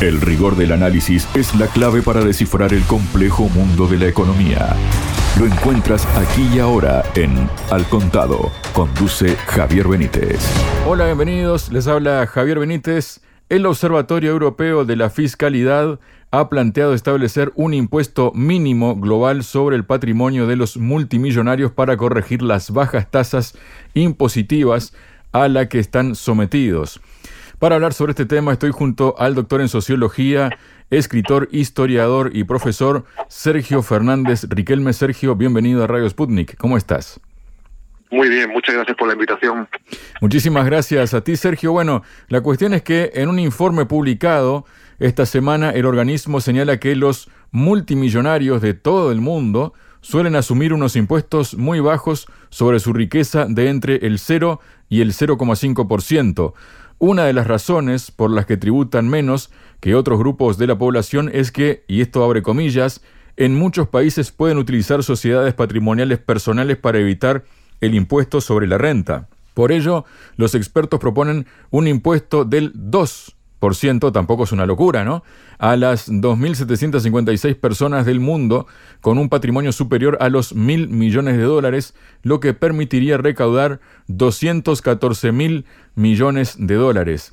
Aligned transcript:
El 0.00 0.20
rigor 0.20 0.54
del 0.54 0.70
análisis 0.70 1.28
es 1.34 1.56
la 1.56 1.66
clave 1.66 2.02
para 2.02 2.24
descifrar 2.24 2.72
el 2.72 2.84
complejo 2.84 3.48
mundo 3.48 3.88
de 3.88 3.98
la 3.98 4.06
economía. 4.06 4.76
Lo 5.36 5.44
encuentras 5.44 6.06
aquí 6.16 6.48
y 6.54 6.60
ahora 6.60 7.02
en 7.16 7.50
Al 7.72 7.84
Contado. 7.88 8.52
Conduce 8.72 9.34
Javier 9.34 9.88
Benítez. 9.88 10.38
Hola, 10.86 11.06
bienvenidos. 11.06 11.72
Les 11.72 11.88
habla 11.88 12.28
Javier 12.28 12.60
Benítez. 12.60 13.22
El 13.48 13.66
Observatorio 13.66 14.30
Europeo 14.30 14.84
de 14.84 14.94
la 14.94 15.10
Fiscalidad 15.10 15.98
ha 16.30 16.48
planteado 16.48 16.94
establecer 16.94 17.50
un 17.56 17.74
impuesto 17.74 18.30
mínimo 18.36 18.94
global 18.94 19.42
sobre 19.42 19.74
el 19.74 19.84
patrimonio 19.84 20.46
de 20.46 20.54
los 20.54 20.76
multimillonarios 20.76 21.72
para 21.72 21.96
corregir 21.96 22.42
las 22.42 22.70
bajas 22.70 23.10
tasas 23.10 23.58
impositivas 23.94 24.92
a 25.32 25.48
la 25.48 25.68
que 25.68 25.80
están 25.80 26.14
sometidos. 26.14 27.00
Para 27.58 27.74
hablar 27.74 27.92
sobre 27.92 28.10
este 28.12 28.24
tema 28.24 28.52
estoy 28.52 28.70
junto 28.70 29.16
al 29.18 29.34
doctor 29.34 29.60
en 29.60 29.68
sociología, 29.68 30.56
escritor, 30.90 31.48
historiador 31.50 32.30
y 32.32 32.44
profesor 32.44 33.04
Sergio 33.26 33.82
Fernández 33.82 34.44
Riquelme. 34.48 34.92
Sergio, 34.92 35.34
bienvenido 35.34 35.82
a 35.82 35.88
Radio 35.88 36.08
Sputnik. 36.08 36.56
¿Cómo 36.56 36.76
estás? 36.76 37.20
Muy 38.12 38.28
bien, 38.28 38.50
muchas 38.50 38.76
gracias 38.76 38.96
por 38.96 39.08
la 39.08 39.14
invitación. 39.14 39.68
Muchísimas 40.20 40.66
gracias 40.66 41.14
a 41.14 41.20
ti, 41.22 41.36
Sergio. 41.36 41.72
Bueno, 41.72 42.04
la 42.28 42.42
cuestión 42.42 42.74
es 42.74 42.82
que 42.82 43.10
en 43.14 43.28
un 43.28 43.40
informe 43.40 43.86
publicado 43.86 44.64
esta 45.00 45.26
semana 45.26 45.70
el 45.70 45.84
organismo 45.84 46.40
señala 46.40 46.78
que 46.78 46.94
los 46.94 47.28
multimillonarios 47.50 48.62
de 48.62 48.74
todo 48.74 49.10
el 49.10 49.20
mundo 49.20 49.74
suelen 50.00 50.36
asumir 50.36 50.72
unos 50.72 50.94
impuestos 50.94 51.56
muy 51.56 51.80
bajos 51.80 52.28
sobre 52.50 52.78
su 52.78 52.92
riqueza 52.92 53.46
de 53.48 53.68
entre 53.68 54.06
el 54.06 54.20
0 54.20 54.60
y 54.88 55.00
el 55.00 55.12
0,5%. 55.12 56.54
Una 57.00 57.24
de 57.26 57.32
las 57.32 57.46
razones 57.46 58.10
por 58.10 58.30
las 58.30 58.44
que 58.46 58.56
tributan 58.56 59.08
menos 59.08 59.50
que 59.80 59.94
otros 59.94 60.18
grupos 60.18 60.58
de 60.58 60.66
la 60.66 60.78
población 60.78 61.30
es 61.32 61.52
que, 61.52 61.84
y 61.86 62.00
esto 62.00 62.24
abre 62.24 62.42
comillas, 62.42 63.02
en 63.36 63.54
muchos 63.54 63.86
países 63.86 64.32
pueden 64.32 64.58
utilizar 64.58 65.04
sociedades 65.04 65.54
patrimoniales 65.54 66.18
personales 66.18 66.76
para 66.76 66.98
evitar 66.98 67.44
el 67.80 67.94
impuesto 67.94 68.40
sobre 68.40 68.66
la 68.66 68.78
renta. 68.78 69.28
Por 69.54 69.70
ello, 69.70 70.04
los 70.36 70.56
expertos 70.56 70.98
proponen 70.98 71.46
un 71.70 71.86
impuesto 71.86 72.44
del 72.44 72.72
2 72.74 73.36
por 73.58 73.74
ciento, 73.74 74.12
tampoco 74.12 74.44
es 74.44 74.52
una 74.52 74.66
locura, 74.66 75.04
¿no? 75.04 75.24
A 75.58 75.76
las 75.76 76.10
2.756 76.10 77.56
personas 77.56 78.06
del 78.06 78.20
mundo 78.20 78.66
con 79.00 79.18
un 79.18 79.28
patrimonio 79.28 79.72
superior 79.72 80.18
a 80.20 80.28
los 80.28 80.54
mil 80.54 80.88
millones 80.88 81.36
de 81.36 81.42
dólares, 81.42 81.94
lo 82.22 82.40
que 82.40 82.54
permitiría 82.54 83.18
recaudar 83.18 83.80
214 84.06 85.32
mil 85.32 85.64
millones 85.94 86.56
de 86.58 86.74
dólares. 86.74 87.32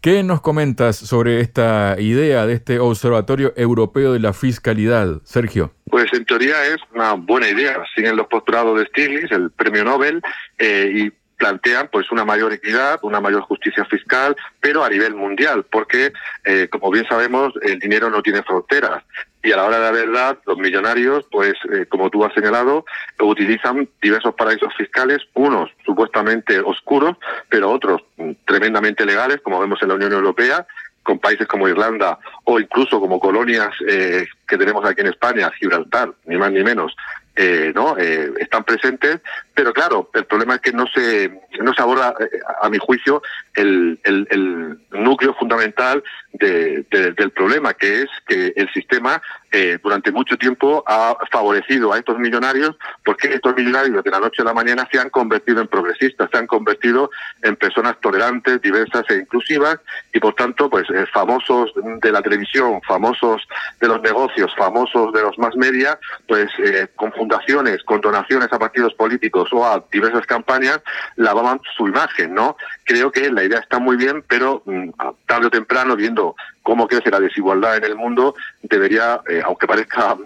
¿Qué 0.00 0.22
nos 0.22 0.40
comentas 0.40 0.96
sobre 0.96 1.40
esta 1.40 1.96
idea 1.98 2.46
de 2.46 2.52
este 2.52 2.78
Observatorio 2.78 3.52
Europeo 3.56 4.12
de 4.12 4.20
la 4.20 4.32
Fiscalidad, 4.32 5.20
Sergio? 5.24 5.72
Pues 5.90 6.06
en 6.12 6.24
teoría 6.24 6.64
es 6.66 6.76
una 6.94 7.14
buena 7.14 7.48
idea. 7.48 7.82
Siguen 7.94 8.14
los 8.14 8.28
postulados 8.28 8.78
de 8.78 8.86
Stiglitz, 8.86 9.32
el 9.32 9.50
premio 9.50 9.84
Nobel, 9.84 10.22
eh, 10.58 10.92
y 10.94 11.12
plantean 11.36 11.88
pues 11.92 12.10
una 12.10 12.24
mayor 12.24 12.52
equidad, 12.52 12.98
una 13.02 13.20
mayor 13.20 13.42
justicia 13.42 13.84
fiscal, 13.84 14.36
pero 14.60 14.84
a 14.84 14.88
nivel 14.88 15.14
mundial, 15.14 15.64
porque 15.70 16.12
eh, 16.44 16.68
como 16.70 16.90
bien 16.90 17.06
sabemos 17.08 17.52
el 17.62 17.78
dinero 17.78 18.10
no 18.10 18.22
tiene 18.22 18.42
fronteras. 18.42 19.02
Y 19.42 19.52
a 19.52 19.56
la 19.58 19.64
hora 19.64 19.78
de 19.78 19.84
la 19.84 19.90
verdad 19.92 20.38
los 20.44 20.58
millonarios, 20.58 21.24
pues 21.30 21.54
eh, 21.72 21.86
como 21.88 22.10
tú 22.10 22.24
has 22.24 22.34
señalado, 22.34 22.84
utilizan 23.20 23.88
diversos 24.02 24.34
paraísos 24.34 24.74
fiscales, 24.76 25.18
unos 25.34 25.70
supuestamente 25.84 26.58
oscuros, 26.60 27.16
pero 27.48 27.70
otros 27.70 28.02
tremendamente 28.44 29.06
legales, 29.06 29.40
como 29.42 29.60
vemos 29.60 29.80
en 29.82 29.88
la 29.88 29.94
Unión 29.94 30.12
Europea, 30.12 30.66
con 31.06 31.20
países 31.20 31.46
como 31.46 31.68
Irlanda 31.68 32.18
o 32.42 32.58
incluso 32.58 32.98
como 32.98 33.20
colonias 33.20 33.70
eh, 33.88 34.26
que 34.48 34.58
tenemos 34.58 34.84
aquí 34.84 35.02
en 35.02 35.06
España, 35.06 35.52
Gibraltar, 35.56 36.12
ni 36.24 36.36
más 36.36 36.50
ni 36.50 36.64
menos, 36.64 36.96
eh, 37.36 37.72
no 37.74 37.96
eh, 37.98 38.32
están 38.38 38.64
presentes 38.64 39.20
pero 39.54 39.72
claro 39.72 40.10
el 40.14 40.24
problema 40.24 40.54
es 40.54 40.60
que 40.62 40.72
no 40.72 40.86
se 40.86 41.30
no 41.60 41.74
se 41.74 41.82
aborda 41.82 42.14
eh, 42.18 42.28
a 42.62 42.68
mi 42.70 42.78
juicio 42.78 43.22
el, 43.54 44.00
el, 44.04 44.26
el 44.30 44.78
núcleo 44.90 45.34
fundamental 45.34 46.02
de, 46.32 46.84
del 46.90 47.30
problema 47.30 47.74
que 47.74 48.02
es 48.02 48.08
que 48.26 48.52
el 48.56 48.72
sistema 48.72 49.20
eh, 49.56 49.78
durante 49.82 50.12
mucho 50.12 50.36
tiempo 50.36 50.84
ha 50.86 51.16
favorecido 51.30 51.92
a 51.92 51.98
estos 51.98 52.18
millonarios 52.18 52.76
porque 53.02 53.28
estos 53.28 53.56
millonarios 53.56 54.04
de 54.04 54.10
la 54.10 54.20
noche 54.20 54.42
a 54.42 54.44
la 54.44 54.52
mañana 54.52 54.86
se 54.92 54.98
han 54.98 55.08
convertido 55.08 55.62
en 55.62 55.68
progresistas 55.68 56.28
se 56.30 56.36
han 56.36 56.46
convertido 56.46 57.10
en 57.42 57.56
personas 57.56 57.98
tolerantes 58.00 58.60
diversas 58.60 59.04
e 59.08 59.14
inclusivas 59.14 59.78
y 60.12 60.20
por 60.20 60.34
tanto 60.34 60.68
pues 60.68 60.88
eh, 60.90 61.06
famosos 61.12 61.72
de 61.74 62.12
la 62.12 62.20
televisión 62.20 62.80
famosos 62.86 63.48
de 63.80 63.88
los 63.88 64.02
negocios 64.02 64.54
famosos 64.56 65.12
de 65.14 65.22
los 65.22 65.38
más 65.38 65.56
media 65.56 65.98
pues 66.28 66.50
eh, 66.58 66.88
con 66.94 67.12
fundaciones, 67.12 67.82
con 67.84 68.00
donaciones 68.00 68.52
a 68.52 68.58
partidos 68.58 68.92
políticos 68.94 69.48
o 69.52 69.64
a 69.64 69.84
diversas 69.90 70.26
campañas, 70.26 70.80
lavaban 71.16 71.60
su 71.76 71.86
imagen, 71.88 72.34
¿no? 72.34 72.56
Creo 72.84 73.10
que 73.10 73.30
la 73.30 73.44
idea 73.44 73.60
está 73.60 73.78
muy 73.78 73.96
bien, 73.96 74.24
pero 74.26 74.62
mm, 74.64 74.90
tarde 75.26 75.46
o 75.46 75.50
temprano, 75.50 75.96
viendo 75.96 76.36
cómo 76.66 76.88
crece 76.88 77.12
la 77.12 77.20
desigualdad 77.20 77.76
en 77.76 77.84
el 77.84 77.94
mundo, 77.94 78.34
debería, 78.60 79.20
eh, 79.30 79.40
aunque 79.44 79.68
parezca 79.68 80.16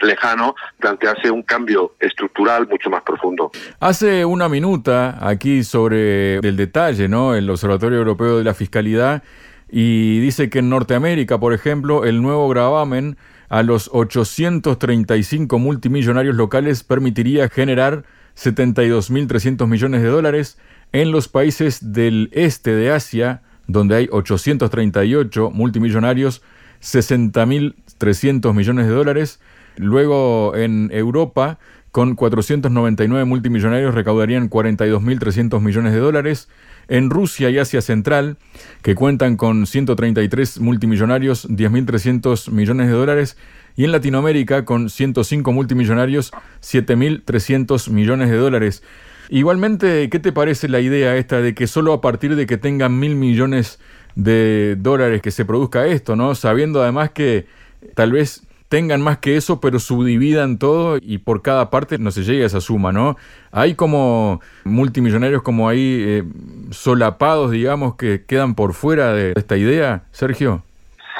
lejano, 0.00 0.54
plantearse 0.78 1.30
un 1.30 1.42
cambio 1.42 1.92
estructural 2.00 2.66
mucho 2.66 2.88
más 2.88 3.02
profundo. 3.02 3.50
Hace 3.80 4.24
una 4.24 4.48
minuta 4.48 5.18
aquí 5.20 5.62
sobre 5.62 6.36
el 6.36 6.56
detalle, 6.56 7.06
¿no? 7.06 7.34
El 7.34 7.50
Observatorio 7.50 7.98
Europeo 7.98 8.38
de 8.38 8.44
la 8.44 8.54
Fiscalidad 8.54 9.22
y 9.70 10.20
dice 10.20 10.48
que 10.48 10.60
en 10.60 10.70
Norteamérica, 10.70 11.38
por 11.38 11.52
ejemplo, 11.52 12.06
el 12.06 12.22
nuevo 12.22 12.48
gravamen 12.48 13.18
a 13.50 13.62
los 13.62 13.90
835 13.92 15.58
multimillonarios 15.58 16.34
locales 16.34 16.82
permitiría 16.82 17.50
generar 17.50 18.04
72.300 18.38 19.66
millones 19.66 20.00
de 20.00 20.08
dólares. 20.08 20.58
En 20.92 21.12
los 21.12 21.28
países 21.28 21.92
del 21.92 22.30
este 22.32 22.74
de 22.74 22.90
Asia, 22.90 23.42
donde 23.72 23.96
hay 23.96 24.08
838 24.10 25.50
multimillonarios, 25.50 26.42
60.300 26.82 28.54
millones 28.54 28.86
de 28.86 28.92
dólares. 28.92 29.40
Luego 29.76 30.56
en 30.56 30.90
Europa, 30.92 31.58
con 31.92 32.14
499 32.14 33.24
multimillonarios, 33.24 33.94
recaudarían 33.94 34.50
42.300 34.50 35.60
millones 35.60 35.92
de 35.92 35.98
dólares. 36.00 36.48
En 36.88 37.10
Rusia 37.10 37.50
y 37.50 37.58
Asia 37.58 37.80
Central, 37.80 38.36
que 38.82 38.94
cuentan 38.94 39.36
con 39.36 39.66
133 39.66 40.60
multimillonarios, 40.60 41.48
10.300 41.48 42.50
millones 42.50 42.88
de 42.88 42.94
dólares, 42.94 43.36
y 43.76 43.84
en 43.84 43.92
Latinoamérica, 43.92 44.64
con 44.64 44.90
105 44.90 45.52
multimillonarios, 45.52 46.32
7.300 46.60 47.90
millones 47.90 48.30
de 48.30 48.36
dólares. 48.36 48.82
Igualmente, 49.32 50.10
¿qué 50.10 50.18
te 50.18 50.32
parece 50.32 50.68
la 50.68 50.80
idea 50.80 51.14
esta 51.14 51.40
de 51.40 51.54
que 51.54 51.68
solo 51.68 51.92
a 51.92 52.00
partir 52.00 52.34
de 52.34 52.46
que 52.46 52.56
tengan 52.56 52.98
mil 52.98 53.14
millones 53.14 53.78
de 54.16 54.74
dólares 54.76 55.22
que 55.22 55.30
se 55.30 55.44
produzca 55.44 55.86
esto, 55.86 56.16
¿no? 56.16 56.34
Sabiendo 56.34 56.82
además 56.82 57.10
que 57.10 57.46
tal 57.94 58.10
vez 58.10 58.44
tengan 58.68 59.00
más 59.00 59.18
que 59.18 59.36
eso, 59.36 59.60
pero 59.60 59.78
subdividan 59.78 60.58
todo 60.58 60.98
y 61.00 61.18
por 61.18 61.42
cada 61.42 61.70
parte 61.70 61.96
no 61.98 62.10
se 62.10 62.24
llega 62.24 62.42
a 62.42 62.46
esa 62.48 62.60
suma, 62.60 62.90
¿no? 62.90 63.16
Hay 63.52 63.76
como 63.76 64.40
multimillonarios 64.64 65.42
como 65.42 65.68
ahí 65.68 66.02
eh, 66.04 66.24
solapados, 66.72 67.52
digamos, 67.52 67.94
que 67.94 68.24
quedan 68.24 68.56
por 68.56 68.74
fuera 68.74 69.12
de 69.12 69.32
esta 69.36 69.56
idea, 69.56 70.02
Sergio. 70.10 70.64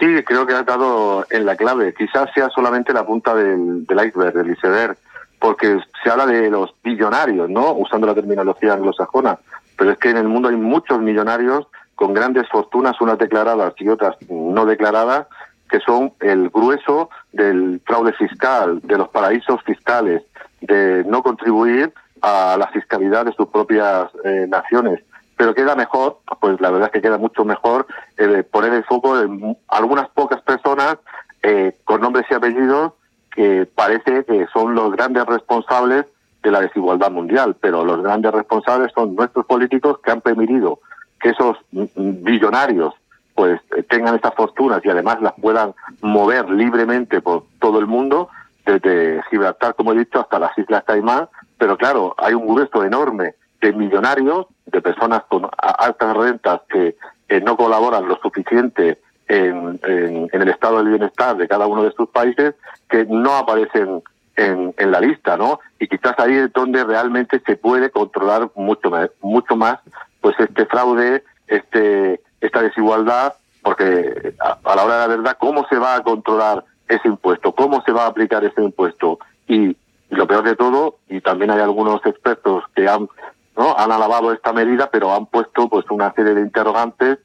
Sí, 0.00 0.06
creo 0.26 0.48
que 0.48 0.54
has 0.54 0.66
dado 0.66 1.26
en 1.30 1.46
la 1.46 1.54
clave. 1.54 1.94
Quizás 1.96 2.28
sea 2.34 2.48
solamente 2.48 2.92
la 2.92 3.06
punta 3.06 3.36
del, 3.36 3.86
del 3.86 4.06
iceberg, 4.06 4.34
del 4.34 4.50
iceberg, 4.50 4.96
porque 5.40 5.80
se 6.04 6.10
habla 6.10 6.26
de 6.26 6.50
los 6.50 6.74
billonarios, 6.84 7.48
¿no? 7.48 7.72
Usando 7.72 8.06
la 8.06 8.14
terminología 8.14 8.74
anglosajona. 8.74 9.38
Pero 9.76 9.92
es 9.92 9.98
que 9.98 10.10
en 10.10 10.18
el 10.18 10.28
mundo 10.28 10.50
hay 10.50 10.56
muchos 10.56 11.00
millonarios 11.00 11.66
con 11.94 12.12
grandes 12.12 12.48
fortunas, 12.48 13.00
unas 13.00 13.18
declaradas 13.18 13.72
y 13.78 13.88
otras 13.88 14.16
no 14.28 14.66
declaradas, 14.66 15.26
que 15.70 15.80
son 15.80 16.12
el 16.20 16.50
grueso 16.50 17.08
del 17.32 17.80
fraude 17.86 18.12
fiscal, 18.12 18.80
de 18.82 18.98
los 18.98 19.08
paraísos 19.08 19.62
fiscales, 19.62 20.22
de 20.60 21.04
no 21.06 21.22
contribuir 21.22 21.92
a 22.20 22.56
la 22.58 22.68
fiscalidad 22.68 23.24
de 23.24 23.32
sus 23.32 23.48
propias 23.48 24.10
eh, 24.24 24.46
naciones. 24.48 25.00
Pero 25.36 25.54
queda 25.54 25.74
mejor, 25.74 26.18
pues 26.38 26.60
la 26.60 26.70
verdad 26.70 26.88
es 26.88 26.92
que 26.92 27.00
queda 27.00 27.16
mucho 27.16 27.46
mejor 27.46 27.86
eh, 28.18 28.42
poner 28.42 28.74
el 28.74 28.84
foco 28.84 29.18
en 29.18 29.56
algunas 29.68 30.08
pocas 30.10 30.42
personas 30.42 30.98
eh, 31.42 31.78
con 31.84 32.02
nombres 32.02 32.26
y 32.30 32.34
apellidos 32.34 32.92
que 33.34 33.66
parece 33.66 34.24
que 34.24 34.46
son 34.52 34.74
los 34.74 34.92
grandes 34.92 35.24
responsables 35.26 36.06
de 36.42 36.50
la 36.50 36.60
desigualdad 36.60 37.10
mundial, 37.10 37.56
pero 37.60 37.84
los 37.84 38.02
grandes 38.02 38.32
responsables 38.32 38.92
son 38.94 39.14
nuestros 39.14 39.46
políticos 39.46 39.98
que 40.02 40.10
han 40.10 40.20
permitido 40.20 40.80
que 41.20 41.30
esos 41.30 41.56
billonarios 41.70 42.94
pues 43.34 43.60
tengan 43.88 44.16
estas 44.16 44.34
fortunas 44.34 44.84
y 44.84 44.90
además 44.90 45.20
las 45.22 45.34
puedan 45.40 45.74
mover 46.02 46.50
libremente 46.50 47.20
por 47.20 47.44
todo 47.58 47.78
el 47.78 47.86
mundo, 47.86 48.28
desde 48.66 49.22
Gibraltar, 49.30 49.74
como 49.74 49.92
he 49.92 49.98
dicho, 49.98 50.20
hasta 50.20 50.38
las 50.38 50.56
Islas 50.58 50.84
Caimán, 50.84 51.28
pero 51.58 51.76
claro, 51.76 52.14
hay 52.18 52.34
un 52.34 52.46
grueso 52.46 52.84
enorme 52.84 53.34
de 53.60 53.72
millonarios, 53.72 54.46
de 54.66 54.80
personas 54.80 55.22
con 55.28 55.48
altas 55.58 56.16
rentas 56.16 56.60
que 56.68 56.96
no 57.42 57.56
colaboran 57.56 58.08
lo 58.08 58.18
suficiente 58.20 58.98
en, 59.30 60.28
el 60.32 60.48
estado 60.48 60.78
del 60.78 60.88
bienestar 60.88 61.36
de 61.36 61.46
cada 61.46 61.66
uno 61.66 61.84
de 61.84 61.92
sus 61.92 62.08
países 62.08 62.54
que 62.88 63.04
no 63.06 63.36
aparecen 63.36 64.02
en, 64.36 64.74
en, 64.76 64.90
la 64.90 65.00
lista, 65.00 65.36
¿no? 65.36 65.60
Y 65.78 65.86
quizás 65.86 66.14
ahí 66.18 66.34
es 66.34 66.52
donde 66.52 66.82
realmente 66.82 67.40
se 67.46 67.56
puede 67.56 67.90
controlar 67.90 68.50
mucho 68.56 68.90
más, 68.90 69.10
mucho 69.20 69.54
más, 69.54 69.78
pues 70.20 70.34
este 70.40 70.66
fraude, 70.66 71.22
este, 71.46 72.20
esta 72.40 72.62
desigualdad, 72.62 73.34
porque 73.62 74.34
a, 74.40 74.58
a 74.64 74.76
la 74.76 74.84
hora 74.84 74.94
de 74.94 75.00
la 75.00 75.16
verdad, 75.16 75.36
¿cómo 75.38 75.64
se 75.68 75.78
va 75.78 75.96
a 75.96 76.02
controlar 76.02 76.64
ese 76.88 77.06
impuesto? 77.06 77.52
¿Cómo 77.52 77.82
se 77.84 77.92
va 77.92 78.04
a 78.04 78.08
aplicar 78.08 78.44
ese 78.44 78.62
impuesto? 78.62 79.20
Y 79.46 79.76
lo 80.08 80.26
peor 80.26 80.42
de 80.42 80.56
todo, 80.56 80.96
y 81.08 81.20
también 81.20 81.52
hay 81.52 81.60
algunos 81.60 82.04
expertos 82.04 82.64
que 82.74 82.88
han 82.88 83.08
¿no? 83.56 83.76
han 83.76 83.92
alabado 83.92 84.32
esta 84.32 84.52
medida, 84.52 84.90
pero 84.90 85.14
han 85.14 85.26
puesto 85.26 85.68
pues 85.68 85.84
una 85.90 86.12
serie 86.14 86.34
de 86.34 86.40
interrogantes 86.40 87.18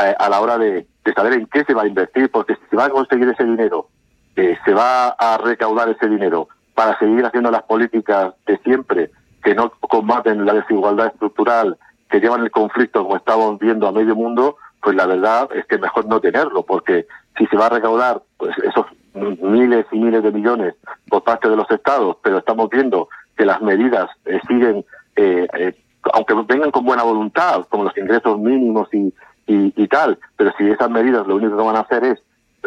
eh, 0.00 0.14
a 0.18 0.28
la 0.28 0.40
hora 0.40 0.56
de, 0.56 0.86
saber 1.12 1.32
en 1.34 1.46
qué 1.46 1.64
se 1.64 1.74
va 1.74 1.82
a 1.82 1.86
invertir, 1.86 2.30
porque 2.30 2.54
si 2.54 2.60
se 2.70 2.76
va 2.76 2.86
a 2.86 2.90
conseguir 2.90 3.28
ese 3.28 3.44
dinero, 3.44 3.88
eh, 4.36 4.56
se 4.64 4.72
va 4.72 5.08
a 5.08 5.38
recaudar 5.38 5.88
ese 5.88 6.08
dinero 6.08 6.48
para 6.74 6.98
seguir 6.98 7.24
haciendo 7.24 7.50
las 7.50 7.62
políticas 7.64 8.34
de 8.46 8.58
siempre, 8.58 9.10
que 9.42 9.54
no 9.54 9.70
combaten 9.80 10.44
la 10.44 10.54
desigualdad 10.54 11.08
estructural, 11.08 11.76
que 12.08 12.20
llevan 12.20 12.42
el 12.42 12.50
conflicto 12.50 13.02
como 13.02 13.16
estamos 13.16 13.58
viendo 13.58 13.88
a 13.88 13.92
medio 13.92 14.14
mundo, 14.14 14.56
pues 14.80 14.96
la 14.96 15.06
verdad 15.06 15.48
es 15.54 15.66
que 15.66 15.78
mejor 15.78 16.06
no 16.06 16.20
tenerlo, 16.20 16.62
porque 16.62 17.06
si 17.36 17.46
se 17.46 17.56
va 17.56 17.66
a 17.66 17.70
recaudar 17.70 18.22
pues 18.36 18.56
esos 18.58 18.86
miles 19.14 19.86
y 19.92 19.98
miles 19.98 20.22
de 20.22 20.30
millones 20.30 20.74
por 21.08 21.24
parte 21.24 21.48
de 21.48 21.56
los 21.56 21.70
estados, 21.70 22.16
pero 22.22 22.38
estamos 22.38 22.68
viendo 22.70 23.08
que 23.36 23.44
las 23.44 23.60
medidas 23.60 24.08
eh, 24.24 24.40
siguen 24.48 24.84
eh, 25.16 25.46
eh, 25.58 25.74
aunque 26.12 26.34
vengan 26.34 26.70
con 26.70 26.84
buena 26.84 27.02
voluntad, 27.02 27.64
como 27.68 27.84
los 27.84 27.96
ingresos 27.96 28.38
mínimos 28.38 28.92
y, 28.92 29.12
y, 29.46 29.88
tal, 29.88 30.18
pero 30.36 30.52
si 30.56 30.68
esas 30.68 30.90
medidas 30.90 31.26
lo 31.26 31.36
único 31.36 31.56
que 31.56 31.62
van 31.62 31.76
a 31.76 31.80
hacer 31.80 32.04
es 32.04 32.18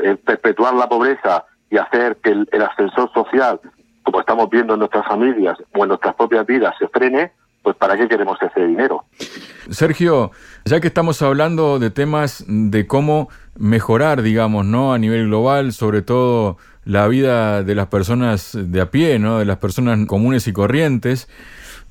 eh, 0.04 0.16
perpetuar 0.16 0.74
la 0.74 0.88
pobreza 0.88 1.46
y 1.70 1.78
hacer 1.78 2.18
que 2.18 2.32
el, 2.32 2.62
ascensor 2.62 3.12
social, 3.14 3.60
como 4.04 4.20
estamos 4.20 4.50
viendo 4.50 4.74
en 4.74 4.80
nuestras 4.80 5.08
familias 5.08 5.58
o 5.74 5.84
en 5.84 5.90
nuestras 5.90 6.16
propias 6.16 6.46
vidas, 6.46 6.76
se 6.78 6.88
frene, 6.90 7.32
pues 7.64 7.76
¿para 7.78 7.98
qué 7.98 8.08
queremos 8.08 8.38
ese 8.42 8.68
dinero? 8.68 9.06
Sergio, 9.70 10.32
ya 10.66 10.80
que 10.80 10.88
estamos 10.88 11.22
hablando 11.22 11.80
de 11.80 11.90
temas 11.90 12.44
de 12.48 12.86
cómo 12.86 13.30
mejorar, 13.58 14.22
digamos, 14.22 14.66
¿no? 14.66 14.94
A 14.94 15.00
nivel 15.00 15.28
global, 15.28 15.74
sobre 15.74 16.04
todo 16.04 16.58
la 16.84 17.08
vida 17.08 17.64
de 17.64 17.74
las 17.74 17.88
personas 17.88 18.52
de 18.54 18.82
a 18.82 18.92
pie, 18.92 19.18
¿no? 19.18 19.40
De 19.40 19.46
las 19.46 19.58
personas 19.58 19.98
comunes 20.06 20.48
y 20.48 20.54
corrientes 20.54 21.28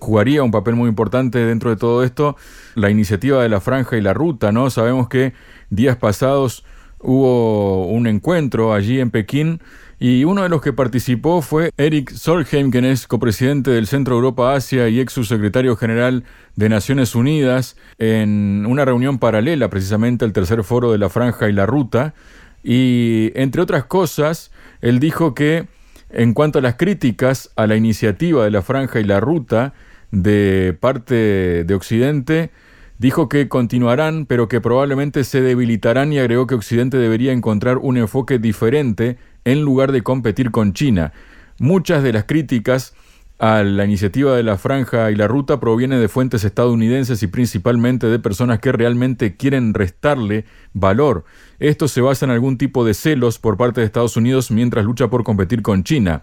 jugaría 0.05 0.43
un 0.43 0.51
papel 0.51 0.77
muy 0.77 0.89
importante 0.89 1.39
dentro 1.39 1.71
de 1.71 1.77
todo 1.77 2.05
esto 2.05 2.37
la 2.75 2.91
iniciativa 2.91 3.43
de 3.43 3.49
la 3.49 3.61
franja 3.61 3.97
y 3.97 4.01
la 4.01 4.15
ruta, 4.15 4.53
¿no? 4.53 4.71
Sabemos 4.71 5.09
que 5.09 5.33
días 5.71 5.97
pasados 5.97 6.65
hubo 7.01 7.87
un 7.87 8.06
encuentro 8.06 8.73
allí 8.73 9.01
en 9.01 9.11
Pekín 9.11 9.61
y 9.99 10.25
uno 10.25 10.43
de 10.43 10.49
los 10.49 10.61
que 10.61 10.73
participó 10.73 11.41
fue 11.41 11.71
Eric 11.77 12.11
Solheim, 12.11 12.71
quien 12.71 12.85
es 12.85 13.06
copresidente 13.06 13.71
del 13.71 13.87
Centro 13.87 14.17
Europa-Asia 14.17 14.89
y 14.89 15.01
ex 15.01 15.12
subsecretario 15.12 15.77
general 15.77 16.25
de 16.56 16.69
Naciones 16.69 17.15
Unidas, 17.15 17.77
en 17.99 18.67
una 18.69 18.85
reunión 18.85 19.19
paralela 19.19 19.71
precisamente 19.71 20.25
al 20.25 20.33
tercer 20.33 20.62
foro 20.65 20.93
de 20.93 20.99
la 20.99 21.09
franja 21.09 21.49
y 21.49 21.53
la 21.53 21.65
ruta. 21.65 22.15
Y 22.62 23.31
entre 23.35 23.62
otras 23.62 23.85
cosas, 23.85 24.51
él 24.81 24.99
dijo 24.99 25.35
que 25.35 25.67
en 26.11 26.35
cuanto 26.35 26.59
a 26.59 26.62
las 26.62 26.75
críticas 26.75 27.51
a 27.56 27.67
la 27.67 27.77
iniciativa 27.77 28.45
de 28.45 28.51
la 28.51 28.62
franja 28.62 29.01
y 29.01 29.05
la 29.05 29.21
ruta 29.21 29.75
de 30.15 30.77
parte 30.79 31.65
de 31.65 31.75
Occidente, 31.75 32.51
dijo 32.99 33.29
que 33.29 33.49
continuarán, 33.49 34.27
pero 34.27 34.49
que 34.49 34.61
probablemente 34.61 35.25
se 35.25 35.41
debilitarán 35.41 36.13
y 36.13 36.19
agregó 36.19 36.47
que 36.47 36.55
Occidente 36.55 36.97
debería 36.97 37.33
encontrar 37.33 37.79
un 37.79 37.97
enfoque 37.97 38.39
diferente 38.39 39.19
en 39.45 39.63
lugar 39.63 39.93
de 39.93 40.03
competir 40.03 40.51
con 40.51 40.73
China. 40.73 41.13
Muchas 41.59 42.03
de 42.03 42.13
las 42.13 42.25
críticas 42.25 42.95
a 43.39 43.65
la 43.65 43.85
iniciativa 43.85 44.37
de 44.37 44.45
la 44.45 44.57
franja 44.57 45.11
y 45.11 45.17
la 45.17 45.27
ruta 45.27 45.59
provienen 45.59 46.01
de 46.01 46.09
fuentes 46.09 46.45
estadounidenses 46.45 47.23
y 47.25 47.27
principalmente 47.27 48.07
de 48.07 48.21
personas 48.21 48.61
que 48.61 48.71
realmente 48.71 49.37
quieren 49.37 49.75
restarle 49.75 50.45
valor. 50.73 51.25
Esto 51.59 51.89
se 51.89 52.01
basa 52.01 52.27
en 52.27 52.31
algún 52.31 52.59
tipo 52.59 52.85
de 52.85 52.95
celos 52.95 53.41
por 53.41 53.57
parte 53.57 53.81
de 53.81 53.87
Estados 53.87 54.17
Unidos 54.17 54.53
mientras 54.53 54.85
lucha 54.85 55.09
por 55.09 55.25
competir 55.25 55.63
con 55.63 55.83
China. 55.83 56.23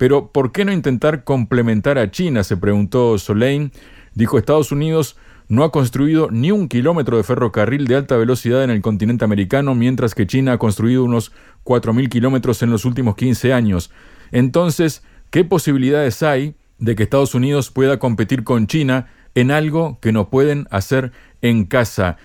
Pero 0.00 0.28
¿por 0.28 0.50
qué 0.50 0.64
no 0.64 0.72
intentar 0.72 1.24
complementar 1.24 1.98
a 1.98 2.10
China? 2.10 2.42
se 2.42 2.56
preguntó 2.56 3.18
Solein. 3.18 3.70
Dijo 4.14 4.38
Estados 4.38 4.72
Unidos 4.72 5.18
no 5.48 5.62
ha 5.62 5.70
construido 5.70 6.30
ni 6.30 6.50
un 6.50 6.68
kilómetro 6.68 7.18
de 7.18 7.22
ferrocarril 7.22 7.86
de 7.86 7.96
alta 7.96 8.16
velocidad 8.16 8.64
en 8.64 8.70
el 8.70 8.80
continente 8.80 9.26
americano, 9.26 9.74
mientras 9.74 10.14
que 10.14 10.26
China 10.26 10.54
ha 10.54 10.58
construido 10.58 11.04
unos 11.04 11.32
4.000 11.64 12.08
kilómetros 12.08 12.62
en 12.62 12.70
los 12.70 12.86
últimos 12.86 13.14
15 13.14 13.52
años. 13.52 13.92
Entonces, 14.32 15.04
¿qué 15.28 15.44
posibilidades 15.44 16.22
hay 16.22 16.54
de 16.78 16.96
que 16.96 17.02
Estados 17.02 17.34
Unidos 17.34 17.70
pueda 17.70 17.98
competir 17.98 18.42
con 18.42 18.68
China 18.68 19.10
en 19.34 19.50
algo 19.50 19.98
que 20.00 20.12
no 20.12 20.30
pueden 20.30 20.66
hacer 20.70 21.12
en 21.42 21.66
casa? 21.66 22.16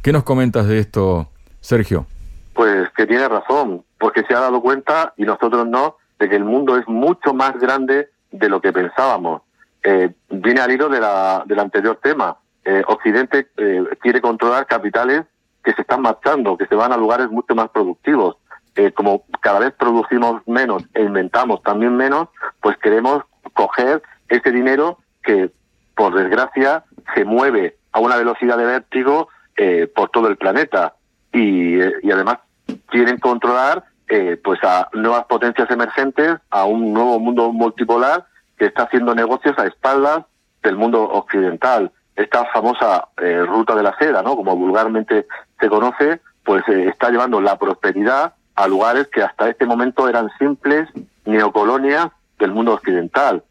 ¿Qué 0.00 0.14
nos 0.14 0.22
comentas 0.22 0.66
de 0.66 0.78
esto, 0.78 1.28
Sergio? 1.60 2.06
Pues 2.54 2.88
que 2.96 3.06
tiene 3.06 3.28
razón, 3.28 3.84
porque 3.98 4.22
se 4.26 4.32
ha 4.32 4.40
dado 4.40 4.62
cuenta, 4.62 5.12
y 5.18 5.24
nosotros 5.24 5.66
no, 5.68 5.96
de 6.18 6.28
que 6.28 6.36
el 6.36 6.44
mundo 6.44 6.76
es 6.76 6.86
mucho 6.88 7.32
más 7.32 7.58
grande 7.58 8.08
de 8.30 8.48
lo 8.48 8.60
que 8.60 8.72
pensábamos. 8.72 9.42
Eh, 9.82 10.12
viene 10.28 10.60
al 10.60 10.70
hilo 10.70 10.88
de 10.88 11.00
la, 11.00 11.44
del 11.46 11.58
anterior 11.58 11.98
tema. 12.02 12.36
Eh, 12.64 12.82
Occidente 12.86 13.48
eh, 13.56 13.84
quiere 14.00 14.20
controlar 14.20 14.66
capitales 14.66 15.22
que 15.62 15.72
se 15.72 15.82
están 15.82 16.02
marchando, 16.02 16.56
que 16.56 16.66
se 16.66 16.74
van 16.74 16.92
a 16.92 16.96
lugares 16.96 17.30
mucho 17.30 17.54
más 17.54 17.68
productivos. 17.70 18.36
Eh, 18.74 18.92
como 18.92 19.24
cada 19.40 19.58
vez 19.58 19.72
producimos 19.72 20.42
menos 20.46 20.84
e 20.94 21.02
inventamos 21.02 21.62
también 21.62 21.96
menos, 21.96 22.28
pues 22.60 22.76
queremos 22.78 23.24
coger 23.52 24.02
ese 24.28 24.52
dinero 24.52 24.98
que, 25.22 25.50
por 25.96 26.14
desgracia, 26.14 26.84
se 27.14 27.24
mueve 27.24 27.76
a 27.92 28.00
una 28.00 28.16
velocidad 28.16 28.56
de 28.56 28.66
vértigo 28.66 29.28
eh, 29.56 29.90
por 29.92 30.10
todo 30.10 30.28
el 30.28 30.36
planeta. 30.36 30.94
Y, 31.32 31.76
y 31.76 32.10
además 32.10 32.38
quieren 32.86 33.18
controlar 33.18 33.84
eh, 34.08 34.40
pues 34.42 34.58
a 34.62 34.88
nuevas 34.94 35.24
potencias 35.24 35.70
emergentes, 35.70 36.36
a 36.50 36.64
un 36.64 36.94
nuevo 36.94 37.20
mundo 37.20 37.52
multipolar 37.52 38.26
que 38.56 38.66
está 38.66 38.84
haciendo 38.84 39.14
negocios 39.14 39.58
a 39.58 39.66
espaldas 39.66 40.24
del 40.62 40.76
mundo 40.76 41.02
occidental. 41.02 41.92
Esta 42.16 42.46
famosa 42.46 43.08
eh, 43.20 43.44
ruta 43.46 43.74
de 43.74 43.82
la 43.82 43.96
seda, 43.98 44.22
¿no? 44.22 44.34
Como 44.34 44.56
vulgarmente 44.56 45.26
se 45.60 45.68
conoce, 45.68 46.20
pues 46.42 46.66
eh, 46.68 46.86
está 46.88 47.10
llevando 47.10 47.40
la 47.40 47.58
prosperidad 47.58 48.34
a 48.54 48.66
lugares 48.66 49.08
que 49.08 49.22
hasta 49.22 49.50
este 49.50 49.66
momento 49.66 50.08
eran 50.08 50.30
simples 50.38 50.88
neocolonias 51.26 52.08
del 52.38 52.52
mundo 52.52 52.74
occidental. 52.74 53.44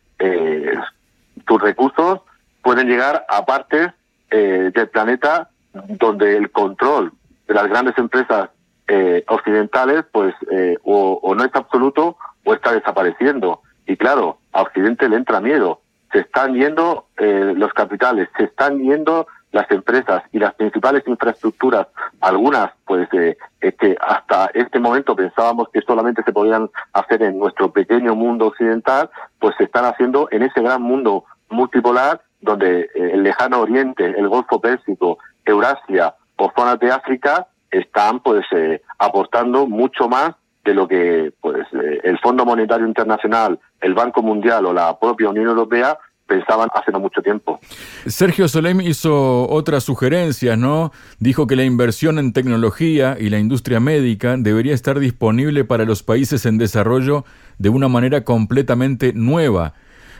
sus 1.47 1.61
recursos 1.61 2.21
pueden 2.63 2.87
llegar 2.87 3.25
a 3.29 3.45
partes 3.45 3.91
del 4.29 4.89
planeta 4.89 5.49
donde 5.73 6.35
el 6.35 6.51
control 6.51 7.13
de 7.47 7.53
las 7.53 7.67
grandes 7.67 7.97
empresas 7.97 8.49
eh, 8.87 9.23
occidentales, 9.27 10.05
pues 10.11 10.33
eh, 10.51 10.77
o, 10.83 11.33
no 11.35 11.43
está 11.43 11.59
absoluto 11.59 12.17
o 12.45 12.53
está 12.53 12.71
desapareciendo. 12.71 13.61
Y 13.85 13.97
claro, 13.97 14.39
a 14.53 14.61
Occidente 14.61 15.09
le 15.09 15.17
entra 15.17 15.41
miedo. 15.41 15.81
Se 16.11 16.19
están 16.19 16.53
yendo 16.53 17.07
eh, 17.17 17.53
los 17.55 17.73
capitales, 17.73 18.29
se 18.37 18.45
están 18.45 18.79
yendo 18.79 19.27
las 19.51 19.69
empresas 19.71 20.23
y 20.31 20.39
las 20.39 20.53
principales 20.55 21.03
infraestructuras, 21.07 21.87
algunas 22.21 22.71
pues 22.85 23.07
eh, 23.13 23.37
que 23.59 23.95
hasta 23.99 24.49
este 24.53 24.79
momento 24.79 25.15
pensábamos 25.15 25.69
que 25.69 25.81
solamente 25.81 26.21
se 26.23 26.33
podían 26.33 26.69
hacer 26.93 27.23
en 27.23 27.39
nuestro 27.39 27.71
pequeño 27.71 28.15
mundo 28.15 28.47
occidental, 28.47 29.09
pues 29.39 29.55
se 29.57 29.65
están 29.65 29.85
haciendo 29.85 30.27
en 30.31 30.43
ese 30.43 30.61
gran 30.61 30.81
mundo 30.81 31.25
multipolar 31.49 32.21
donde 32.41 32.89
el 32.93 33.23
lejano 33.23 33.61
oriente, 33.61 34.05
el 34.05 34.27
Golfo 34.29 34.61
Pérsico, 34.61 35.17
Eurasia 35.45 36.13
o 36.35 36.51
zonas 36.55 36.79
de 36.79 36.91
África 36.91 37.47
están 37.79 38.19
pues 38.21 38.45
eh, 38.51 38.81
aportando 38.99 39.67
mucho 39.67 40.07
más 40.07 40.31
de 40.63 40.73
lo 40.73 40.87
que 40.87 41.31
pues 41.41 41.65
eh, 41.73 42.01
el 42.03 42.19
Fondo 42.19 42.45
Monetario 42.45 42.85
Internacional, 42.85 43.59
el 43.81 43.93
Banco 43.93 44.21
Mundial 44.21 44.65
o 44.65 44.73
la 44.73 44.99
propia 44.99 45.29
Unión 45.29 45.47
Europea 45.47 45.97
pensaban 46.27 46.69
hace 46.73 46.91
no 46.91 46.99
mucho 46.99 47.21
tiempo. 47.21 47.59
Sergio 48.05 48.47
Solem 48.47 48.81
hizo 48.81 49.49
otras 49.49 49.85
sugerencias, 49.85 50.57
¿no? 50.57 50.91
Dijo 51.19 51.47
que 51.47 51.55
la 51.55 51.63
inversión 51.63 52.19
en 52.19 52.33
tecnología 52.33 53.15
y 53.19 53.29
la 53.29 53.39
industria 53.39 53.79
médica 53.79 54.35
debería 54.37 54.73
estar 54.73 54.99
disponible 54.99 55.63
para 55.63 55.85
los 55.85 56.03
países 56.03 56.45
en 56.45 56.57
desarrollo 56.57 57.23
de 57.57 57.69
una 57.69 57.87
manera 57.87 58.25
completamente 58.25 59.13
nueva. 59.13 59.73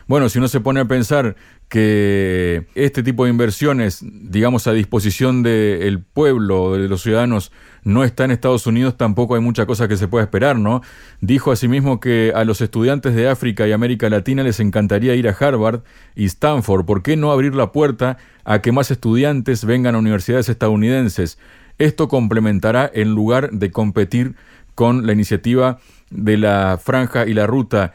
Bueno, 0.08 0.28
si 0.28 0.38
uno 0.38 0.48
se 0.48 0.60
pone 0.60 0.80
a 0.80 0.86
pensar 0.86 1.36
que 1.68 2.66
este 2.74 3.02
tipo 3.02 3.24
de 3.24 3.30
inversiones, 3.30 4.02
digamos, 4.02 4.66
a 4.66 4.72
disposición 4.72 5.44
del 5.44 6.02
pueblo, 6.02 6.76
de 6.76 6.88
los 6.88 7.02
ciudadanos, 7.02 7.52
no 7.84 8.02
está 8.02 8.24
en 8.24 8.32
Estados 8.32 8.66
Unidos, 8.66 8.96
tampoco 8.96 9.36
hay 9.36 9.40
mucha 9.40 9.66
cosa 9.66 9.86
que 9.86 9.96
se 9.96 10.08
pueda 10.08 10.24
esperar, 10.24 10.58
¿no? 10.58 10.82
Dijo 11.20 11.52
asimismo 11.52 12.00
que 12.00 12.32
a 12.34 12.44
los 12.44 12.60
estudiantes 12.60 13.14
de 13.14 13.28
África 13.28 13.68
y 13.68 13.72
América 13.72 14.10
Latina 14.10 14.42
les 14.42 14.58
encantaría 14.58 15.14
ir 15.14 15.28
a 15.28 15.36
Harvard 15.38 15.82
y 16.16 16.24
Stanford. 16.24 16.84
¿Por 16.86 17.02
qué 17.02 17.16
no 17.16 17.30
abrir 17.30 17.54
la 17.54 17.70
puerta 17.70 18.16
a 18.44 18.60
que 18.62 18.72
más 18.72 18.90
estudiantes 18.90 19.64
vengan 19.64 19.94
a 19.94 19.98
universidades 19.98 20.48
estadounidenses? 20.48 21.38
esto 21.78 22.08
complementará 22.08 22.90
en 22.92 23.14
lugar 23.14 23.50
de 23.52 23.70
competir 23.70 24.34
con 24.74 25.06
la 25.06 25.12
iniciativa 25.12 25.78
de 26.10 26.36
la 26.36 26.78
franja 26.82 27.26
y 27.26 27.34
la 27.34 27.46
ruta. 27.46 27.94